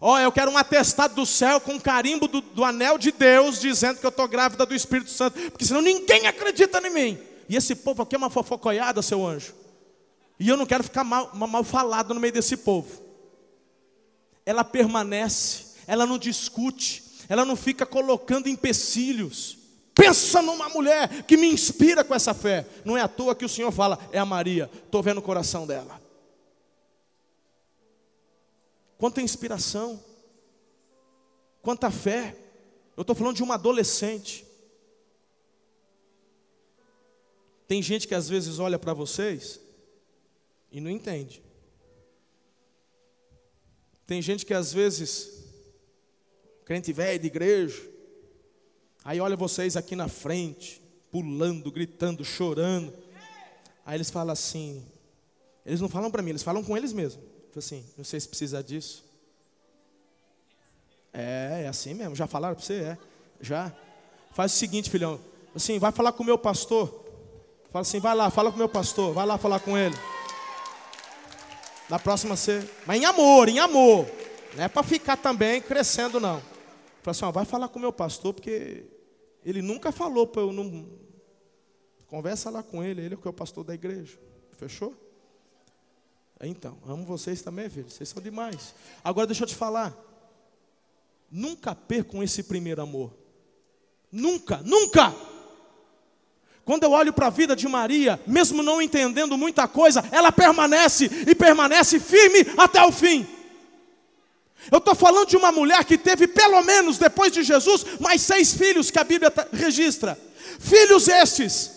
[0.00, 3.60] Ó, oh, eu quero um atestado do céu com carimbo do, do anel de Deus,
[3.60, 7.18] dizendo que eu estou grávida do Espírito Santo, porque senão ninguém acredita em mim.
[7.48, 9.54] E esse povo aqui é uma fofocoiada, seu anjo.
[10.40, 13.02] E eu não quero ficar mal, mal falado no meio desse povo.
[14.44, 19.63] Ela permanece, ela não discute, ela não fica colocando empecilhos.
[19.94, 22.66] Pensa numa mulher que me inspira com essa fé.
[22.84, 24.68] Não é à toa que o Senhor fala, é a Maria.
[24.84, 26.02] Estou vendo o coração dela.
[28.98, 30.02] Quanta inspiração,
[31.62, 32.36] quanta fé.
[32.96, 34.44] Eu estou falando de uma adolescente.
[37.68, 39.60] Tem gente que às vezes olha para vocês
[40.72, 41.42] e não entende.
[44.06, 45.44] Tem gente que às vezes,
[46.64, 47.93] crente velho de igreja,
[49.04, 52.92] aí olha vocês aqui na frente, pulando, gritando, chorando.
[53.84, 54.84] Aí eles falam assim,
[55.64, 57.24] eles não falam para mim, eles falam com eles mesmos.
[57.56, 59.04] Assim, não sei se precisa disso.
[61.12, 62.16] É, é assim mesmo.
[62.16, 62.74] Já falaram para você?
[62.74, 62.98] É.
[63.40, 63.72] Já.
[64.32, 65.20] Faz o seguinte, filhão.
[65.54, 67.04] Assim, vai falar com o meu pastor.
[67.70, 69.14] Fala assim, vai lá, fala com o meu pastor.
[69.14, 69.96] Vai lá falar com ele.
[71.88, 72.68] Na próxima você.
[72.84, 74.06] Mas em amor, em amor.
[74.56, 76.40] Não é para ficar também crescendo, não.
[77.02, 78.84] Fala assim, ó, vai falar com o meu pastor, porque
[79.44, 80.88] ele nunca falou para eu não.
[82.06, 84.18] Conversa lá com ele, ele é o que é o pastor da igreja.
[84.56, 84.94] Fechou?
[86.40, 87.90] Então, amo vocês também, filho.
[87.90, 88.74] Vocês são demais.
[89.02, 89.96] Agora deixa eu te falar.
[91.30, 93.12] Nunca percam esse primeiro amor.
[94.10, 95.14] Nunca, nunca.
[96.64, 101.10] Quando eu olho para a vida de Maria, mesmo não entendendo muita coisa, ela permanece
[101.28, 103.26] e permanece firme até o fim.
[104.70, 108.54] Eu estou falando de uma mulher que teve, pelo menos depois de Jesus, mais seis
[108.54, 110.18] filhos que a Bíblia registra.
[110.58, 111.70] Filhos estes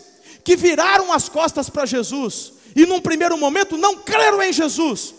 [0.44, 5.14] que viraram as costas para Jesus e, num primeiro momento, não creram em Jesus.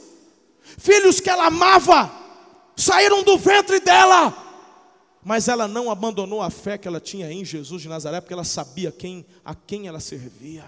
[0.79, 2.11] Filhos que ela amava,
[2.77, 4.47] saíram do ventre dela
[5.29, 8.45] mas ela não abandonou a fé que ela tinha em Jesus de Nazaré, porque ela
[8.45, 10.65] sabia quem, a quem ela servia,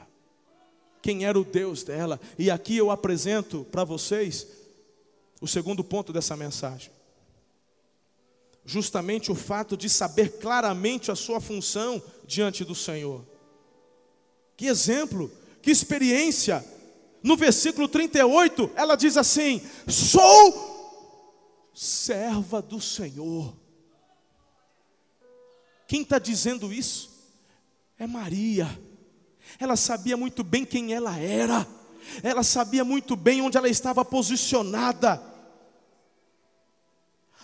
[1.01, 2.21] quem era o Deus dela.
[2.39, 4.47] E aqui eu apresento para vocês
[5.41, 6.91] o segundo ponto dessa mensagem.
[8.65, 13.25] Justamente o fato de saber claramente a sua função diante do Senhor.
[14.57, 16.65] Que exemplo, que experiência.
[17.23, 23.55] No versículo 38, ela diz assim: Sou serva do Senhor.
[25.87, 27.11] Quem está dizendo isso?
[27.99, 28.69] É Maria.
[29.59, 31.67] Ela sabia muito bem quem ela era,
[32.23, 35.30] ela sabia muito bem onde ela estava posicionada.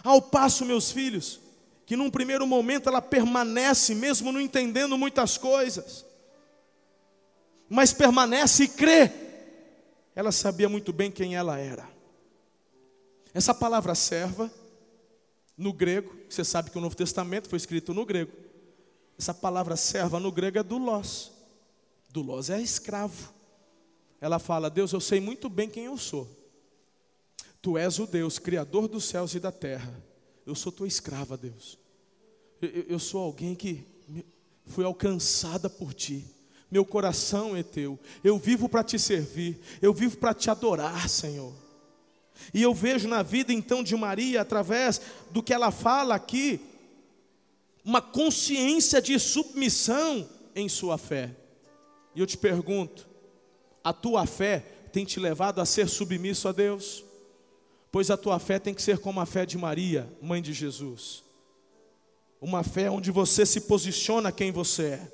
[0.03, 1.41] Ao passo, meus filhos,
[1.85, 6.05] que num primeiro momento ela permanece, mesmo não entendendo muitas coisas,
[7.69, 9.11] mas permanece e crê,
[10.15, 11.89] ela sabia muito bem quem ela era.
[13.35, 14.51] Essa palavra serva,
[15.57, 18.33] no grego, você sabe que o Novo Testamento foi escrito no grego.
[19.19, 21.33] Essa palavra serva no grego é doulos.
[22.11, 23.33] Doulos é escravo.
[24.21, 26.29] Ela fala: Deus, eu sei muito bem quem eu sou.
[27.61, 29.93] Tu és o Deus, Criador dos céus e da terra.
[30.47, 31.79] Eu sou tua escrava, Deus.
[32.61, 33.85] Eu, eu sou alguém que
[34.67, 36.25] fui alcançada por ti.
[36.71, 37.99] Meu coração é teu.
[38.23, 39.59] Eu vivo para te servir.
[39.81, 41.53] Eu vivo para te adorar, Senhor.
[42.53, 46.61] E eu vejo na vida então de Maria, através do que ela fala aqui,
[47.85, 51.35] uma consciência de submissão em sua fé.
[52.15, 53.09] E eu te pergunto:
[53.83, 54.61] a tua fé
[54.93, 57.06] tem te levado a ser submisso a Deus?
[57.97, 61.25] Pois a tua fé tem que ser como a fé de Maria, mãe de Jesus.
[62.39, 65.13] Uma fé onde você se posiciona quem você é.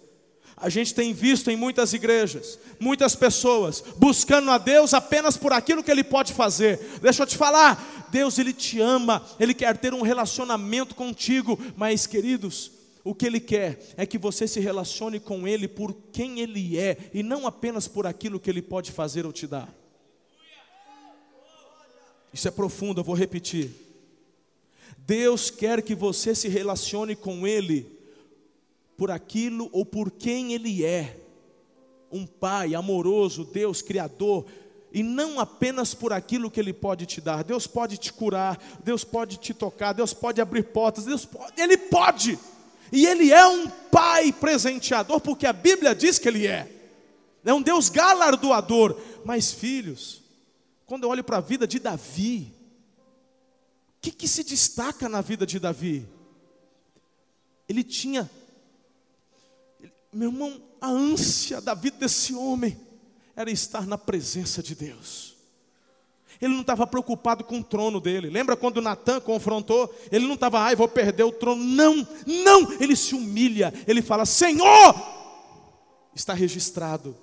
[0.56, 5.80] A gente tem visto em muitas igrejas, muitas pessoas buscando a Deus apenas por aquilo
[5.80, 6.98] que Ele pode fazer.
[7.00, 12.04] Deixa eu te falar, Deus Ele te ama, Ele quer ter um relacionamento contigo, mas
[12.08, 12.72] queridos,
[13.04, 16.96] o que Ele quer é que você se relacione com Ele por quem Ele é
[17.14, 19.81] e não apenas por aquilo que Ele pode fazer ou te dar.
[22.32, 23.70] Isso é profundo, eu vou repetir.
[24.98, 27.86] Deus quer que você se relacione com Ele
[28.96, 31.18] por aquilo ou por quem Ele é.
[32.10, 34.46] Um Pai amoroso, Deus Criador,
[34.92, 37.42] e não apenas por aquilo que Ele pode te dar.
[37.42, 41.76] Deus pode te curar, Deus pode te tocar, Deus pode abrir portas, Deus pode, Ele
[41.76, 42.38] pode.
[42.92, 46.70] E Ele é um Pai presenteador, porque a Bíblia diz que Ele é.
[47.44, 48.96] É um Deus galardoador.
[49.24, 50.21] Mas, filhos,
[50.92, 52.52] quando eu olho para a vida de Davi,
[53.96, 56.06] o que, que se destaca na vida de Davi?
[57.66, 58.30] Ele tinha
[60.12, 62.78] meu irmão, a ânsia da vida desse homem
[63.34, 65.34] era estar na presença de Deus.
[66.38, 68.28] Ele não estava preocupado com o trono dele.
[68.28, 69.90] Lembra quando Natan confrontou?
[70.10, 71.64] Ele não estava, ai, vou perder o trono.
[71.64, 72.70] Não, não.
[72.78, 73.72] Ele se humilha.
[73.86, 74.94] Ele fala: Senhor,
[76.14, 77.16] está registrado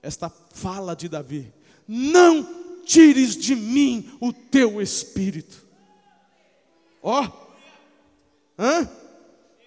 [0.00, 1.52] esta fala de Davi:
[1.86, 5.64] Não tires de mim o teu espírito.
[7.02, 7.32] Ó, oh.
[8.58, 8.88] hã?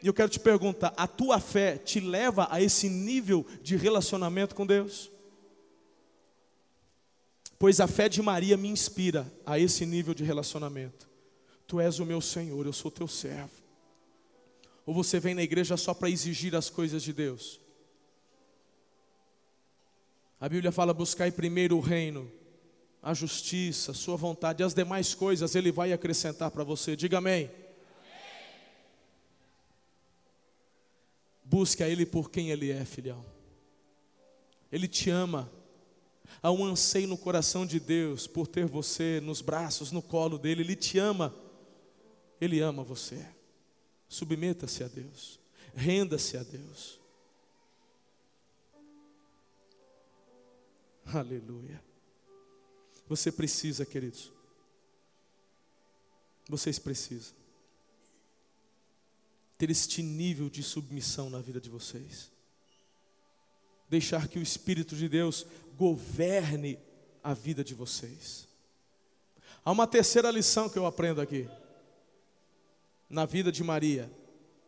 [0.01, 4.55] E eu quero te perguntar: a tua fé te leva a esse nível de relacionamento
[4.55, 5.11] com Deus?
[7.59, 11.09] Pois a fé de Maria me inspira a esse nível de relacionamento.
[11.65, 13.51] Tu és o meu Senhor, eu sou teu servo.
[14.85, 17.59] Ou você vem na igreja só para exigir as coisas de Deus?
[20.39, 22.31] A Bíblia fala: buscar primeiro o reino
[23.07, 26.93] a justiça, a sua vontade e as demais coisas Ele vai acrescentar para você.
[26.93, 27.49] Diga amém.
[31.41, 33.25] Busque a Ele por quem Ele é, filhão.
[34.69, 35.49] Ele te ama.
[36.43, 40.61] Há um anseio no coração de Deus por ter você nos braços, no colo dele.
[40.61, 41.33] Ele te ama.
[42.41, 43.25] Ele ama você.
[44.09, 45.39] Submeta-se a Deus.
[45.73, 46.96] Renda-se a Deus.
[51.13, 51.81] Aleluia.
[53.07, 54.31] Você precisa, queridos.
[56.49, 57.35] Vocês precisam
[59.57, 62.29] ter este nível de submissão na vida de vocês.
[63.89, 66.77] Deixar que o Espírito de Deus governe
[67.23, 68.47] a vida de vocês.
[69.65, 71.49] Há uma terceira lição que eu aprendo aqui,
[73.09, 74.11] na vida de Maria.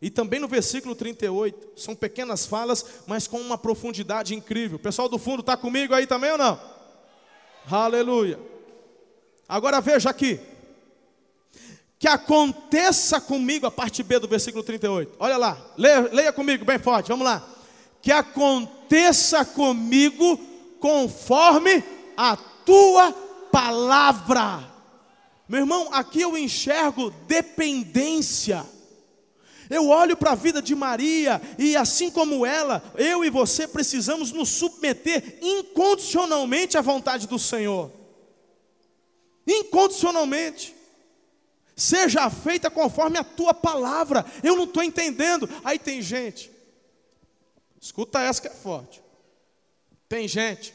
[0.02, 4.78] E também no versículo 38, são pequenas falas, mas com uma profundidade incrível.
[4.78, 6.60] O pessoal do fundo está comigo aí também ou não?
[7.70, 8.40] Aleluia.
[9.48, 10.40] Agora veja aqui.
[11.98, 15.18] Que aconteça comigo, a parte B do versículo 38.
[15.20, 17.46] Olha lá, leia, leia comigo bem forte, vamos lá.
[18.02, 20.40] Que aconteça comigo
[20.80, 21.84] conforme
[22.16, 23.12] a tua
[23.52, 24.64] palavra.
[25.48, 28.66] Meu irmão, aqui eu enxergo dependência.
[29.70, 34.32] Eu olho para a vida de Maria e, assim como ela, eu e você precisamos
[34.32, 37.92] nos submeter incondicionalmente à vontade do Senhor.
[39.46, 40.76] Incondicionalmente.
[41.76, 44.26] Seja feita conforme a tua palavra.
[44.44, 45.48] Eu não estou entendendo.
[45.64, 46.52] Aí tem gente,
[47.80, 49.02] escuta essa que é forte.
[50.10, 50.74] Tem gente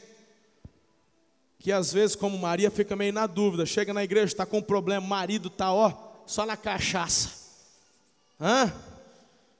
[1.59, 3.65] que às vezes, como Maria, fica meio na dúvida.
[3.65, 5.91] Chega na igreja, está com um problema, marido está, ó,
[6.25, 7.44] só na cachaça.
[8.39, 8.71] Hã?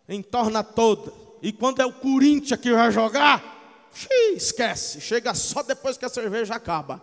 [0.07, 1.11] Entorna toda.
[1.41, 5.01] E quando é o Corinthians que vai jogar, xiii, esquece.
[5.01, 7.01] Chega só depois que a cerveja acaba.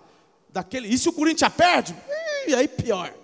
[0.48, 1.96] Daquele, e se o Corinthians perde?
[2.46, 3.14] Ih, aí pior.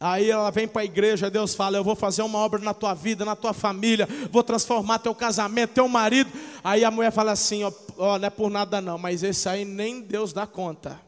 [0.00, 2.92] Aí ela vem para a igreja, Deus fala: Eu vou fazer uma obra na tua
[2.92, 6.28] vida, na tua família, vou transformar teu casamento, teu marido.
[6.64, 9.64] Aí a mulher fala assim: Ó, ó não é por nada não, mas esse aí
[9.64, 11.00] nem Deus dá conta.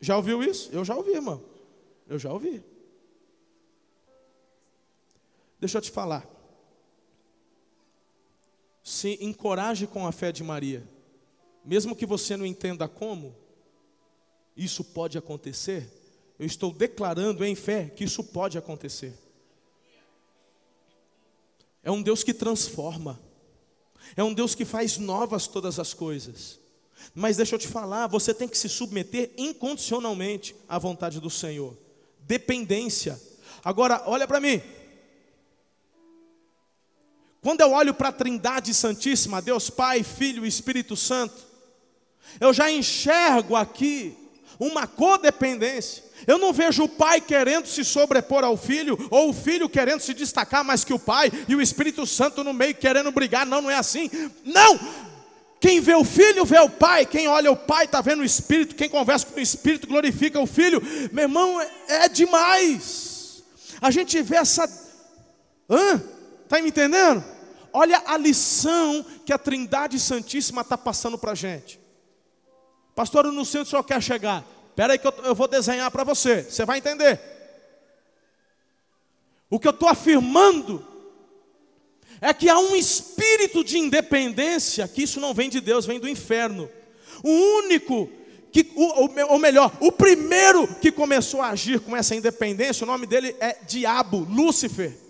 [0.00, 0.70] Já ouviu isso?
[0.72, 1.42] Eu já ouvi, irmão.
[2.08, 2.62] Eu já ouvi.
[5.64, 6.28] Deixa eu te falar.
[8.82, 10.86] Se encoraje com a fé de Maria,
[11.64, 13.34] mesmo que você não entenda como,
[14.54, 15.90] isso pode acontecer.
[16.38, 19.14] Eu estou declarando em fé que isso pode acontecer.
[21.82, 23.18] É um Deus que transforma,
[24.14, 26.60] é um Deus que faz novas todas as coisas.
[27.14, 31.74] Mas deixa eu te falar, você tem que se submeter incondicionalmente à vontade do Senhor.
[32.20, 33.18] Dependência.
[33.64, 34.60] Agora, olha para mim.
[37.44, 41.34] Quando eu olho para a Trindade Santíssima, Deus Pai, Filho e Espírito Santo,
[42.40, 44.16] eu já enxergo aqui
[44.58, 46.02] uma codependência.
[46.26, 50.14] Eu não vejo o pai querendo se sobrepor ao filho, ou o filho querendo se
[50.14, 53.44] destacar mais que o pai, e o Espírito Santo no meio querendo brigar.
[53.44, 54.10] Não, não é assim.
[54.42, 54.80] Não!
[55.60, 58.74] Quem vê o filho vê o pai, quem olha o pai está vendo o Espírito,
[58.74, 60.82] quem conversa com o Espírito glorifica o filho.
[61.12, 63.44] Meu irmão, é, é demais.
[63.82, 64.66] A gente vê essa.
[65.68, 66.02] Hã?
[66.44, 67.33] Está me entendendo?
[67.76, 71.80] Olha a lição que a Trindade Santíssima está passando para a gente.
[72.94, 74.46] Pastor, eu não sei onde o senhor quer chegar.
[74.68, 76.44] Espera aí que eu, eu vou desenhar para você.
[76.44, 77.20] Você vai entender.
[79.50, 80.86] O que eu estou afirmando
[82.20, 86.08] é que há um espírito de independência, que isso não vem de Deus, vem do
[86.08, 86.70] inferno.
[87.24, 88.08] O único
[88.52, 93.34] que, ou melhor, o primeiro que começou a agir com essa independência, o nome dele
[93.40, 95.03] é Diabo, Lúcifer.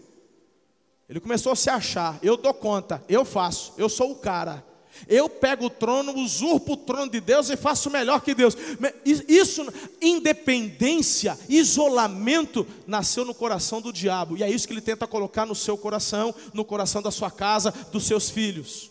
[1.09, 4.64] Ele começou a se achar, eu dou conta, eu faço, eu sou o cara.
[5.09, 8.57] Eu pego o trono, usurpo o trono de Deus e faço melhor que Deus.
[9.05, 9.67] Isso,
[10.01, 14.37] independência, isolamento, nasceu no coração do diabo.
[14.37, 17.73] E é isso que ele tenta colocar no seu coração, no coração da sua casa,
[17.90, 18.90] dos seus filhos.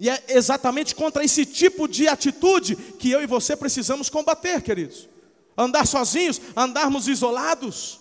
[0.00, 5.08] E é exatamente contra esse tipo de atitude que eu e você precisamos combater, queridos.
[5.56, 8.00] Andar sozinhos, andarmos isolados.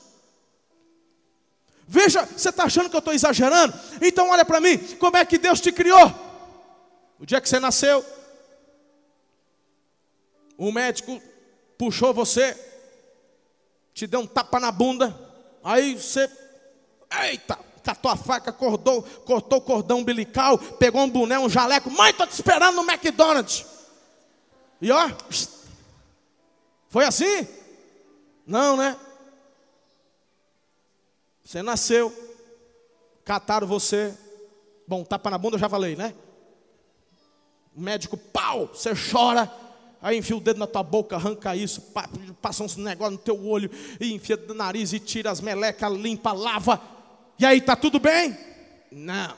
[1.88, 3.78] Veja, você está achando que eu estou exagerando?
[4.02, 6.12] Então olha para mim, como é que Deus te criou?
[7.20, 8.06] O dia que você nasceu,
[10.58, 11.22] o médico
[11.78, 12.58] puxou você,
[13.94, 15.18] te deu um tapa na bunda,
[15.64, 16.30] aí você,
[17.24, 22.26] eita, catou a faca, cortou, o cordão umbilical, pegou um boné, um jaleco, mãe, estou
[22.26, 23.66] te esperando no McDonald's.
[24.82, 25.10] E ó,
[26.90, 27.48] foi assim?
[28.46, 28.98] Não, né?
[31.44, 32.14] Você nasceu,
[33.26, 34.18] cataram você.
[34.88, 36.14] Bom, tapa na bunda eu já falei, né?
[37.76, 39.52] O médico, pau, você chora.
[40.02, 41.82] Aí enfia o dedo na tua boca, arranca isso,
[42.42, 43.72] passa uns negócios no teu olho,
[44.02, 46.82] e enfia no nariz e tira as melecas, limpa, lava.
[47.40, 48.38] E aí, tá tudo bem?
[48.92, 49.36] Não.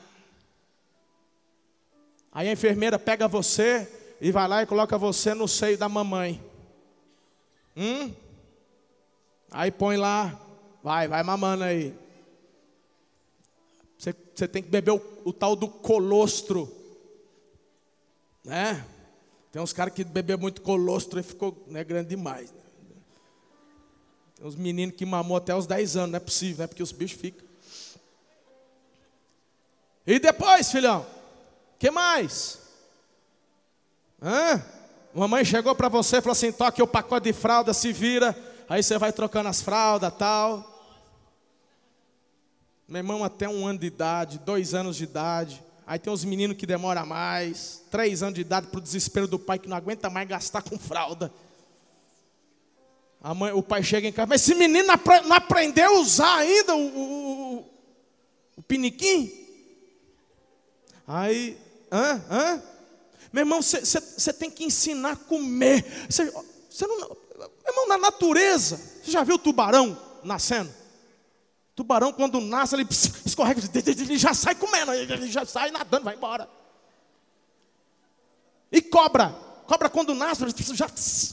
[2.32, 3.90] Aí a enfermeira pega você
[4.20, 6.42] e vai lá e coloca você no seio da mamãe.
[7.76, 8.12] Hum?
[9.50, 10.38] Aí põe lá,
[10.86, 11.92] vai, vai mamando aí.
[13.98, 16.72] Você, você tem que beber o, o tal do colostro.
[18.44, 18.86] Né?
[19.50, 22.52] Tem uns caras que bebeu muito colostro e ficou né, grande demais.
[22.52, 22.60] Né?
[24.36, 26.68] Tem uns meninos que mamou até os 10 anos, não é possível, né?
[26.68, 27.44] Porque os bichos ficam.
[30.06, 31.04] E depois, filhão?
[31.80, 32.60] que mais?
[34.22, 34.64] Hã?
[35.12, 38.38] Mamãe chegou para você e falou assim: toque o pacote de fralda, se vira.
[38.68, 40.75] Aí você vai trocando as fraldas tal.
[42.88, 45.62] Meu irmão, até um ano de idade, dois anos de idade.
[45.84, 49.38] Aí tem os meninos que demoram mais, três anos de idade, para o desespero do
[49.38, 51.32] pai que não aguenta mais gastar com fralda.
[53.34, 56.80] Mãe, o pai chega em casa, mas esse menino não aprendeu a usar ainda o,
[56.80, 57.64] o, o,
[58.58, 59.32] o piniquim?
[61.08, 61.58] Aí,
[61.90, 62.62] hã, hã?
[63.32, 65.84] Meu irmão, você tem que ensinar a comer.
[66.08, 66.24] Você
[66.86, 66.96] não,
[67.36, 70.72] meu irmão, na natureza, você já viu tubarão nascendo?
[71.76, 76.48] Tubarão, quando nasce, ele escorrega, ele já sai comendo, ele já sai nadando, vai embora.
[78.72, 79.28] E cobra,
[79.66, 80.42] cobra quando nasce,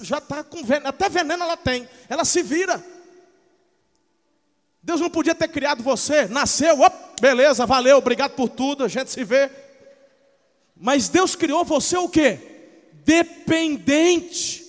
[0.01, 2.85] já está com veneno, até veneno ela tem, ela se vira.
[4.83, 9.09] Deus não podia ter criado você, nasceu, op, beleza, valeu, obrigado por tudo, a gente
[9.11, 9.49] se vê.
[10.75, 12.89] Mas Deus criou você o quê?
[13.05, 14.61] Dependente.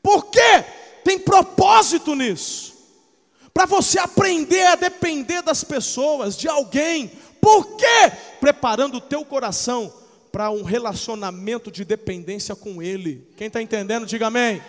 [0.00, 0.64] Por quê?
[1.02, 2.73] Tem propósito nisso
[3.54, 7.08] para você aprender a depender das pessoas, de alguém.
[7.40, 8.12] Por quê?
[8.40, 9.94] Preparando o teu coração
[10.32, 13.24] para um relacionamento de dependência com Ele.
[13.36, 14.60] Quem está entendendo, diga amém.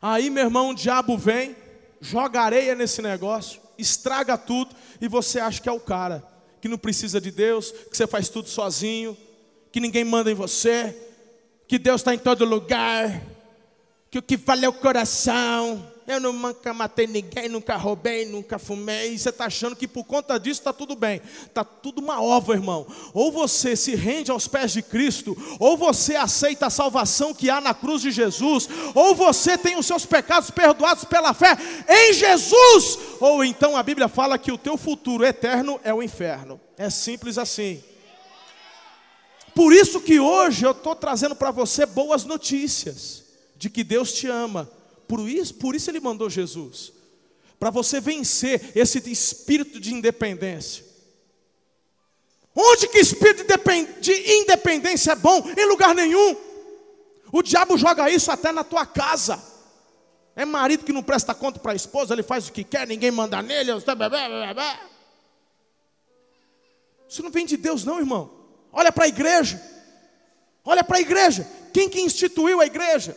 [0.00, 1.54] Aí, meu irmão, o diabo vem,
[2.00, 6.24] joga areia nesse negócio, estraga tudo, e você acha que é o cara,
[6.62, 9.14] que não precisa de Deus, que você faz tudo sozinho,
[9.70, 10.96] que ninguém manda em você,
[11.66, 13.20] que Deus está em todo lugar,
[14.10, 15.92] que o que vale é o coração.
[16.06, 19.12] Eu nunca matei ninguém, nunca roubei, nunca fumei.
[19.12, 21.20] E você está achando que por conta disso está tudo bem.
[21.44, 22.86] Está tudo uma ova, irmão.
[23.12, 27.60] Ou você se rende aos pés de Cristo, ou você aceita a salvação que há
[27.60, 31.54] na cruz de Jesus, ou você tem os seus pecados perdoados pela fé
[31.86, 32.98] em Jesus.
[33.20, 36.58] Ou então a Bíblia fala que o teu futuro eterno é o inferno.
[36.78, 37.84] É simples assim.
[39.54, 43.27] Por isso que hoje eu estou trazendo para você boas notícias
[43.58, 44.70] de que Deus te ama.
[45.08, 46.92] Por isso, por isso ele mandou Jesus.
[47.58, 50.86] Para você vencer esse espírito de independência.
[52.54, 53.44] Onde que espírito
[54.00, 55.44] de independência é bom?
[55.56, 56.36] Em lugar nenhum.
[57.32, 59.42] O diabo joga isso até na tua casa.
[60.34, 63.10] É marido que não presta conta para a esposa, ele faz o que quer, ninguém
[63.10, 63.72] manda nele.
[67.08, 68.30] Isso não vem de Deus, não, irmão.
[68.72, 69.60] Olha para a igreja.
[70.64, 71.48] Olha para a igreja.
[71.72, 73.16] Quem que instituiu a igreja?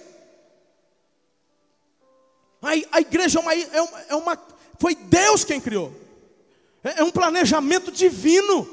[2.62, 4.39] A, a igreja é uma, é, uma, é uma,
[4.80, 5.91] Foi Deus quem criou.
[6.84, 8.68] É, é um planejamento divino.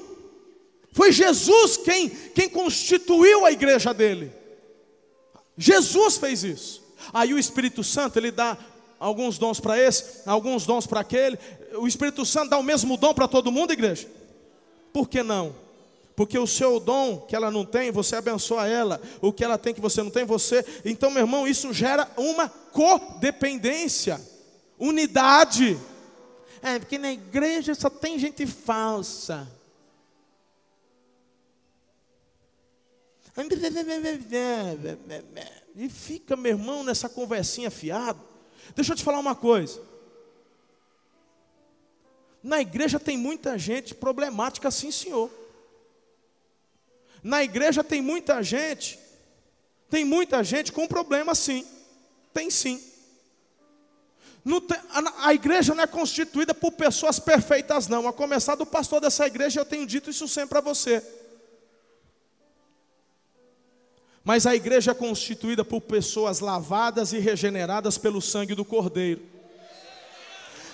[0.93, 4.33] Foi Jesus quem, quem constituiu a igreja dele.
[5.57, 6.83] Jesus fez isso.
[7.13, 8.57] Aí o Espírito Santo, ele dá
[8.99, 11.39] alguns dons para esse, alguns dons para aquele.
[11.75, 14.09] O Espírito Santo dá o mesmo dom para todo mundo, igreja?
[14.93, 15.55] Por que não?
[16.19, 19.01] Porque o seu dom que ela não tem, você abençoa ela.
[19.21, 20.67] O que ela tem que você não tem, você.
[20.85, 24.21] Então, meu irmão, isso gera uma codependência,
[24.77, 25.79] unidade.
[26.61, 29.49] É, porque na igreja só tem gente falsa.
[35.77, 38.21] E fica, meu irmão, nessa conversinha fiado.
[38.75, 39.81] Deixa eu te falar uma coisa.
[42.43, 45.38] Na igreja tem muita gente problemática, sim, senhor.
[47.23, 48.99] Na igreja tem muita gente,
[49.91, 51.67] tem muita gente com problema sim,
[52.33, 52.83] tem sim.
[54.67, 58.09] Tem, a, a, igreja não é constituída por pessoas perfeitas, não.
[58.09, 61.03] A começar do pastor dessa igreja, eu tenho dito isso sempre para você.
[64.25, 69.23] Mas a igreja é constituída por pessoas lavadas e regeneradas pelo sangue do Cordeiro.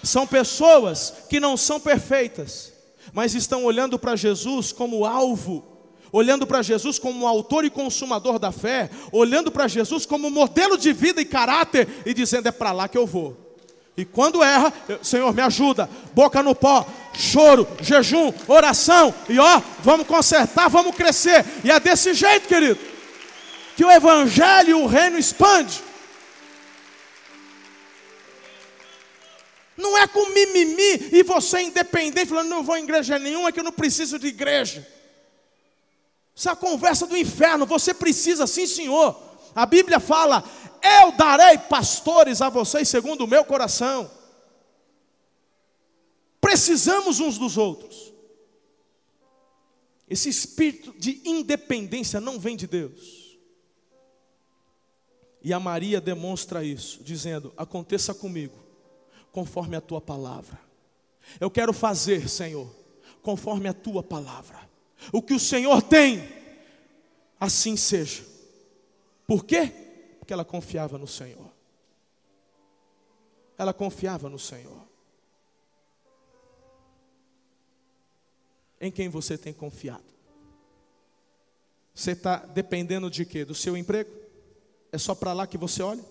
[0.05, 2.72] São pessoas que não são perfeitas,
[3.12, 5.73] mas estão olhando para Jesus como alvo
[6.14, 10.92] olhando para Jesus como autor e consumador da fé, olhando para Jesus como modelo de
[10.92, 13.36] vida e caráter e dizendo: é para lá que eu vou.
[13.96, 20.06] E quando erra, Senhor, me ajuda, boca no pó, choro, jejum, oração, e ó, vamos
[20.06, 21.44] consertar, vamos crescer.
[21.64, 22.78] E é desse jeito, querido,
[23.76, 25.82] que o Evangelho e o reino expande.
[29.76, 33.64] Não é com mimimi e você independente, falando, não vou em igreja nenhuma, que eu
[33.64, 34.93] não preciso de igreja.
[36.35, 39.16] Isso é a conversa do inferno, você precisa, sim, senhor.
[39.55, 40.43] A Bíblia fala:
[40.82, 44.11] Eu darei pastores a vocês segundo o meu coração.
[46.41, 48.12] Precisamos uns dos outros.
[50.09, 53.39] Esse espírito de independência não vem de Deus.
[55.43, 58.59] E a Maria demonstra isso, dizendo: Aconteça comigo
[59.30, 60.59] conforme a tua palavra.
[61.41, 62.68] Eu quero fazer, Senhor,
[63.22, 64.68] conforme a tua palavra.
[65.12, 66.28] O que o Senhor tem,
[67.38, 68.24] assim seja.
[69.26, 69.72] Por quê?
[70.18, 71.52] Porque ela confiava no Senhor.
[73.57, 74.82] Ela confiava no Senhor.
[78.80, 80.05] Em quem você tem confiado?
[81.94, 83.44] Você está dependendo de quê?
[83.44, 84.11] Do seu emprego?
[84.90, 86.05] É só para lá que você olha?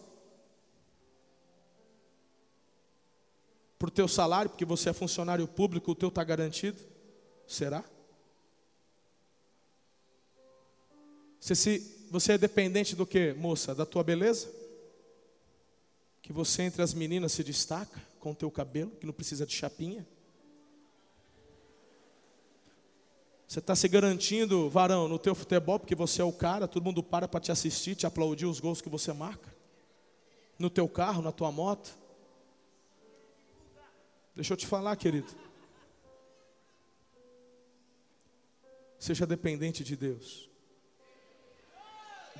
[3.83, 6.79] para o teu salário, porque você é funcionário público, o teu está garantido?
[7.45, 7.83] Será?
[11.43, 13.75] Você, se, você é dependente do que, moça?
[13.75, 14.49] Da tua beleza?
[16.21, 19.53] Que você entre as meninas se destaca com o teu cabelo, que não precisa de
[19.53, 20.07] chapinha?
[23.45, 27.03] Você está se garantindo, varão, no teu futebol, porque você é o cara, todo mundo
[27.03, 29.53] para para te assistir, te aplaudir os gols que você marca?
[30.57, 31.93] No teu carro, na tua moto?
[34.33, 35.27] Deixa eu te falar, querido.
[38.97, 40.52] Seja dependente de Deus.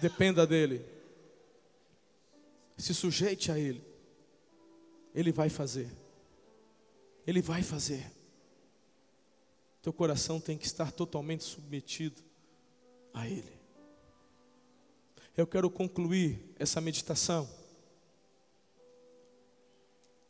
[0.01, 0.85] Dependa dEle.
[2.77, 3.83] Se sujeite a Ele.
[5.13, 5.89] Ele vai fazer.
[7.25, 8.11] Ele vai fazer.
[9.81, 12.21] Teu coração tem que estar totalmente submetido
[13.13, 13.53] a Ele.
[15.35, 17.49] Eu quero concluir essa meditação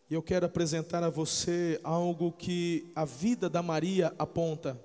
[0.10, 4.80] e eu quero apresentar a você algo que a vida da Maria aponta.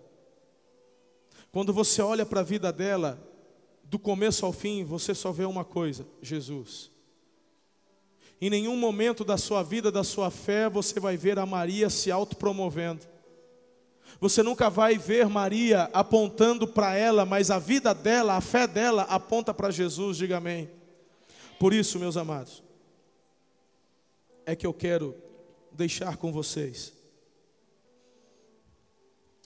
[1.52, 3.18] Quando você olha para a vida dela,
[3.88, 6.90] do começo ao fim, você só vê uma coisa: Jesus.
[8.40, 12.10] Em nenhum momento da sua vida, da sua fé, você vai ver a Maria se
[12.10, 13.06] autopromovendo.
[14.20, 19.02] Você nunca vai ver Maria apontando para ela, mas a vida dela, a fé dela
[19.02, 20.70] aponta para Jesus, diga amém.
[21.58, 22.62] Por isso, meus amados,
[24.46, 25.14] é que eu quero
[25.72, 26.92] deixar com vocês.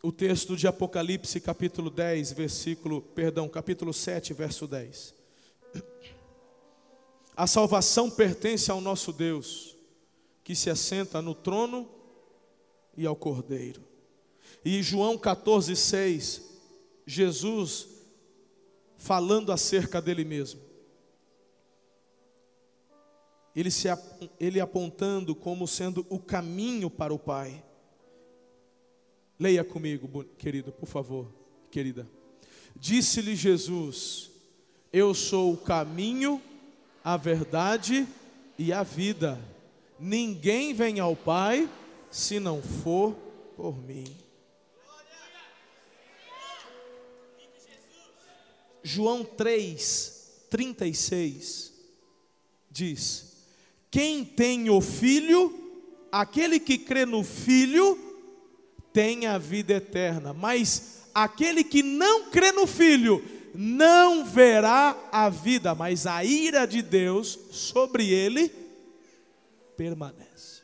[0.02, 5.14] O texto de Apocalipse, capítulo 10, versículo, perdão, capítulo 7, verso 10.
[7.36, 9.76] A salvação pertence ao nosso Deus,
[10.42, 11.88] que se assenta no trono
[12.96, 13.82] e ao Cordeiro.
[14.64, 16.42] E João 14, 6,
[17.06, 17.88] Jesus
[18.98, 20.72] falando acerca dele mesmo
[23.54, 23.88] ele, se,
[24.40, 27.62] ele apontando como sendo o caminho para o Pai.
[29.42, 31.26] Leia comigo, querido, por favor,
[31.68, 32.08] querida.
[32.76, 34.30] Disse-lhe Jesus:
[34.92, 36.40] Eu sou o caminho,
[37.02, 38.06] a verdade
[38.56, 39.36] e a vida.
[39.98, 41.68] Ninguém vem ao Pai
[42.08, 43.14] se não for
[43.56, 44.16] por mim.
[48.84, 51.72] João 3, 36
[52.70, 53.32] diz:
[53.90, 55.52] quem tem o filho,
[56.12, 58.11] aquele que crê no filho,
[58.92, 60.32] tem a vida eterna.
[60.32, 63.24] Mas aquele que não crê no filho,
[63.54, 68.52] não verá a vida, mas a ira de Deus sobre ele
[69.76, 70.62] permanece.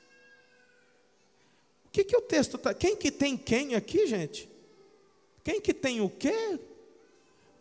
[1.87, 2.73] O que, que o texto está?
[2.73, 4.49] Quem que tem quem aqui, gente?
[5.43, 6.59] Quem que tem o quê?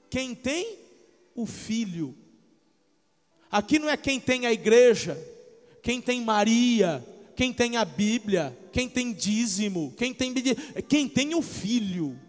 [0.09, 0.80] Quem tem
[1.36, 2.15] o filho.
[3.49, 5.18] Aqui não é quem tem a igreja
[5.88, 7.01] quem tem Maria,
[7.38, 10.33] quem tem a Bíblia, quem tem dízimo, quem tem
[10.89, 12.19] quem tem o filho.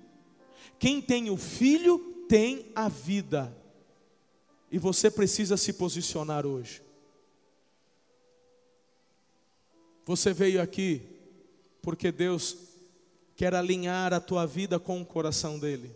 [0.79, 1.99] Quem tem o filho
[2.29, 3.57] tem a vida.
[4.71, 6.83] E você precisa se posicionar hoje.
[10.05, 11.01] Você veio aqui
[11.81, 12.59] porque Deus
[13.35, 15.91] quer alinhar a tua vida com o coração dele.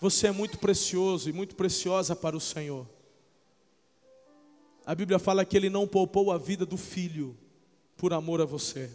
[0.00, 2.88] Você é muito precioso e muito preciosa para o Senhor.
[4.86, 7.36] A Bíblia fala que ele não poupou a vida do filho
[8.02, 8.90] por amor a você.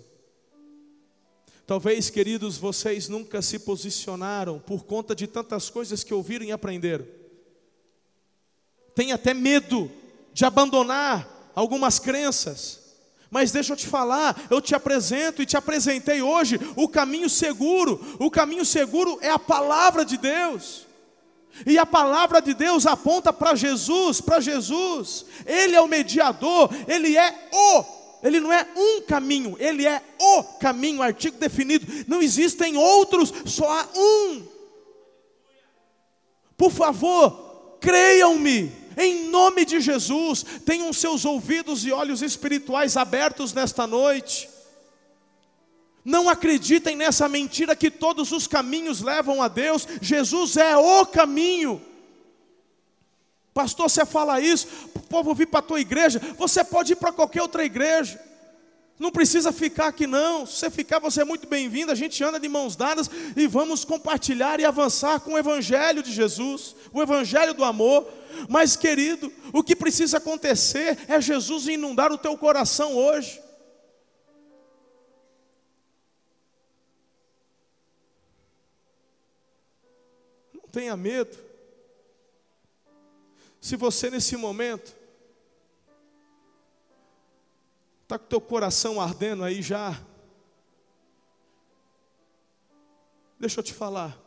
[1.66, 7.08] Talvez, queridos, vocês nunca se posicionaram por conta de tantas coisas que ouviram e aprenderam.
[8.94, 9.90] Tem até medo
[10.34, 12.84] de abandonar algumas crenças,
[13.30, 18.18] Mas deixa eu te falar, eu te apresento e te apresentei hoje o caminho seguro.
[18.20, 20.86] O caminho seguro é a palavra de Deus.
[21.66, 25.26] E a palavra de Deus aponta para Jesus, para Jesus.
[25.46, 30.44] Ele é o mediador, ele é o ele não é um caminho, ele é o
[30.44, 31.86] caminho, artigo definido.
[32.08, 34.44] Não existem outros, só há um.
[36.58, 43.86] Por favor, creiam-me, em nome de Jesus, tenham seus ouvidos e olhos espirituais abertos nesta
[43.86, 44.50] noite.
[46.04, 51.82] Não acreditem nessa mentira que todos os caminhos levam a Deus, Jesus é o caminho.
[53.58, 57.12] Pastor, você fala isso, o povo vir para a tua igreja, você pode ir para
[57.12, 58.24] qualquer outra igreja.
[59.00, 60.46] Não precisa ficar aqui não.
[60.46, 61.92] Se você ficar, você é muito bem-vindo.
[61.92, 66.12] A gente anda de mãos dadas e vamos compartilhar e avançar com o evangelho de
[66.12, 68.08] Jesus, o evangelho do amor.
[68.48, 73.42] Mas, querido, o que precisa acontecer é Jesus inundar o teu coração hoje.
[80.54, 81.47] Não tenha medo.
[83.68, 84.96] Se você nesse momento
[88.04, 90.02] está com teu coração ardendo aí já,
[93.38, 94.18] deixa eu te falar.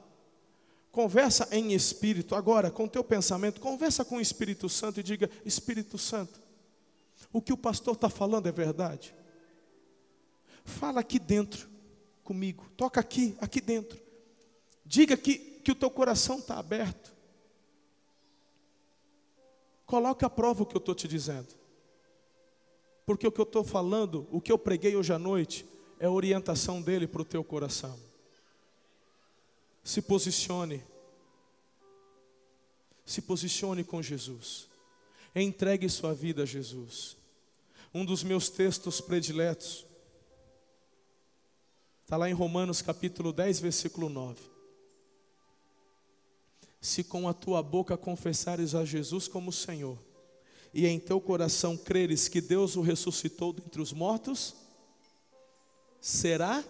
[0.93, 5.97] Conversa em espírito agora com teu pensamento, conversa com o Espírito Santo e diga: Espírito
[5.97, 6.39] Santo,
[7.33, 9.15] o que o pastor está falando é verdade.
[10.67, 11.67] Fala aqui dentro
[12.23, 13.99] comigo, toca aqui, aqui dentro.
[14.85, 17.10] Diga que, que o teu coração está aberto.
[19.91, 21.49] Coloque à prova o que eu estou te dizendo.
[23.05, 25.67] Porque o que eu estou falando, o que eu preguei hoje à noite,
[25.99, 27.99] é a orientação dele para o teu coração.
[29.83, 30.81] Se posicione.
[33.05, 34.69] Se posicione com Jesus.
[35.35, 37.17] Entregue sua vida a Jesus.
[37.93, 39.85] Um dos meus textos prediletos
[42.05, 44.50] está lá em Romanos capítulo 10, versículo 9
[46.81, 49.99] se com a tua boca confessares a Jesus como Senhor,
[50.73, 54.55] e em teu coração creres que Deus o ressuscitou dentre os mortos,
[56.01, 56.65] será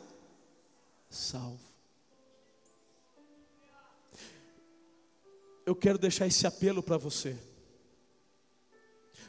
[1.08, 1.70] salvo.
[5.64, 7.38] Eu quero deixar esse apelo para você,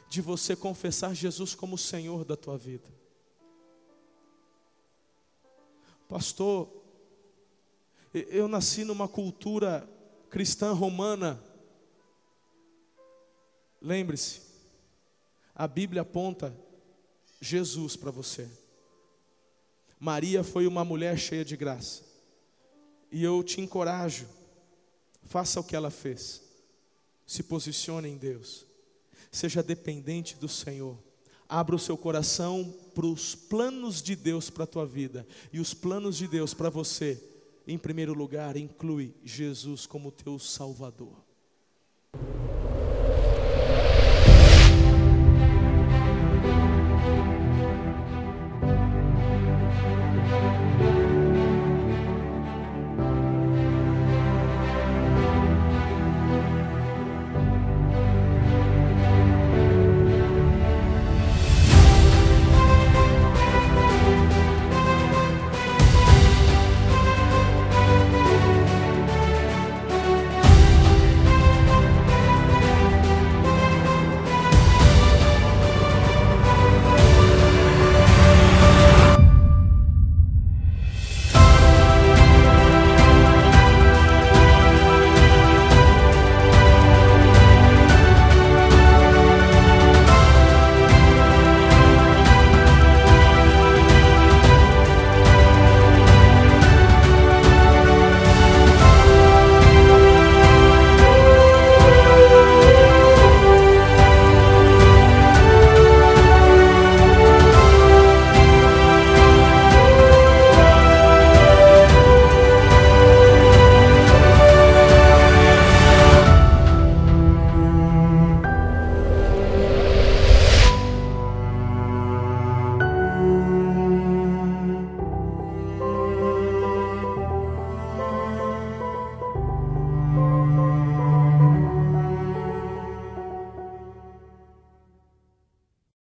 [0.08, 2.88] de você confessar Jesus como Senhor da tua vida.
[6.08, 6.68] Pastor,
[8.12, 9.88] eu nasci numa cultura
[10.32, 11.38] cristã romana.
[13.82, 14.40] Lembre-se,
[15.54, 16.56] a Bíblia aponta
[17.38, 18.48] Jesus para você.
[20.00, 22.02] Maria foi uma mulher cheia de graça.
[23.10, 24.26] E eu te encorajo,
[25.24, 26.40] faça o que ela fez.
[27.26, 28.64] Se posicione em Deus.
[29.30, 30.96] Seja dependente do Senhor.
[31.46, 35.26] Abra o seu coração para os planos de Deus para a tua vida.
[35.52, 37.31] E os planos de Deus para você
[37.66, 41.22] em primeiro lugar, inclui Jesus como teu Salvador.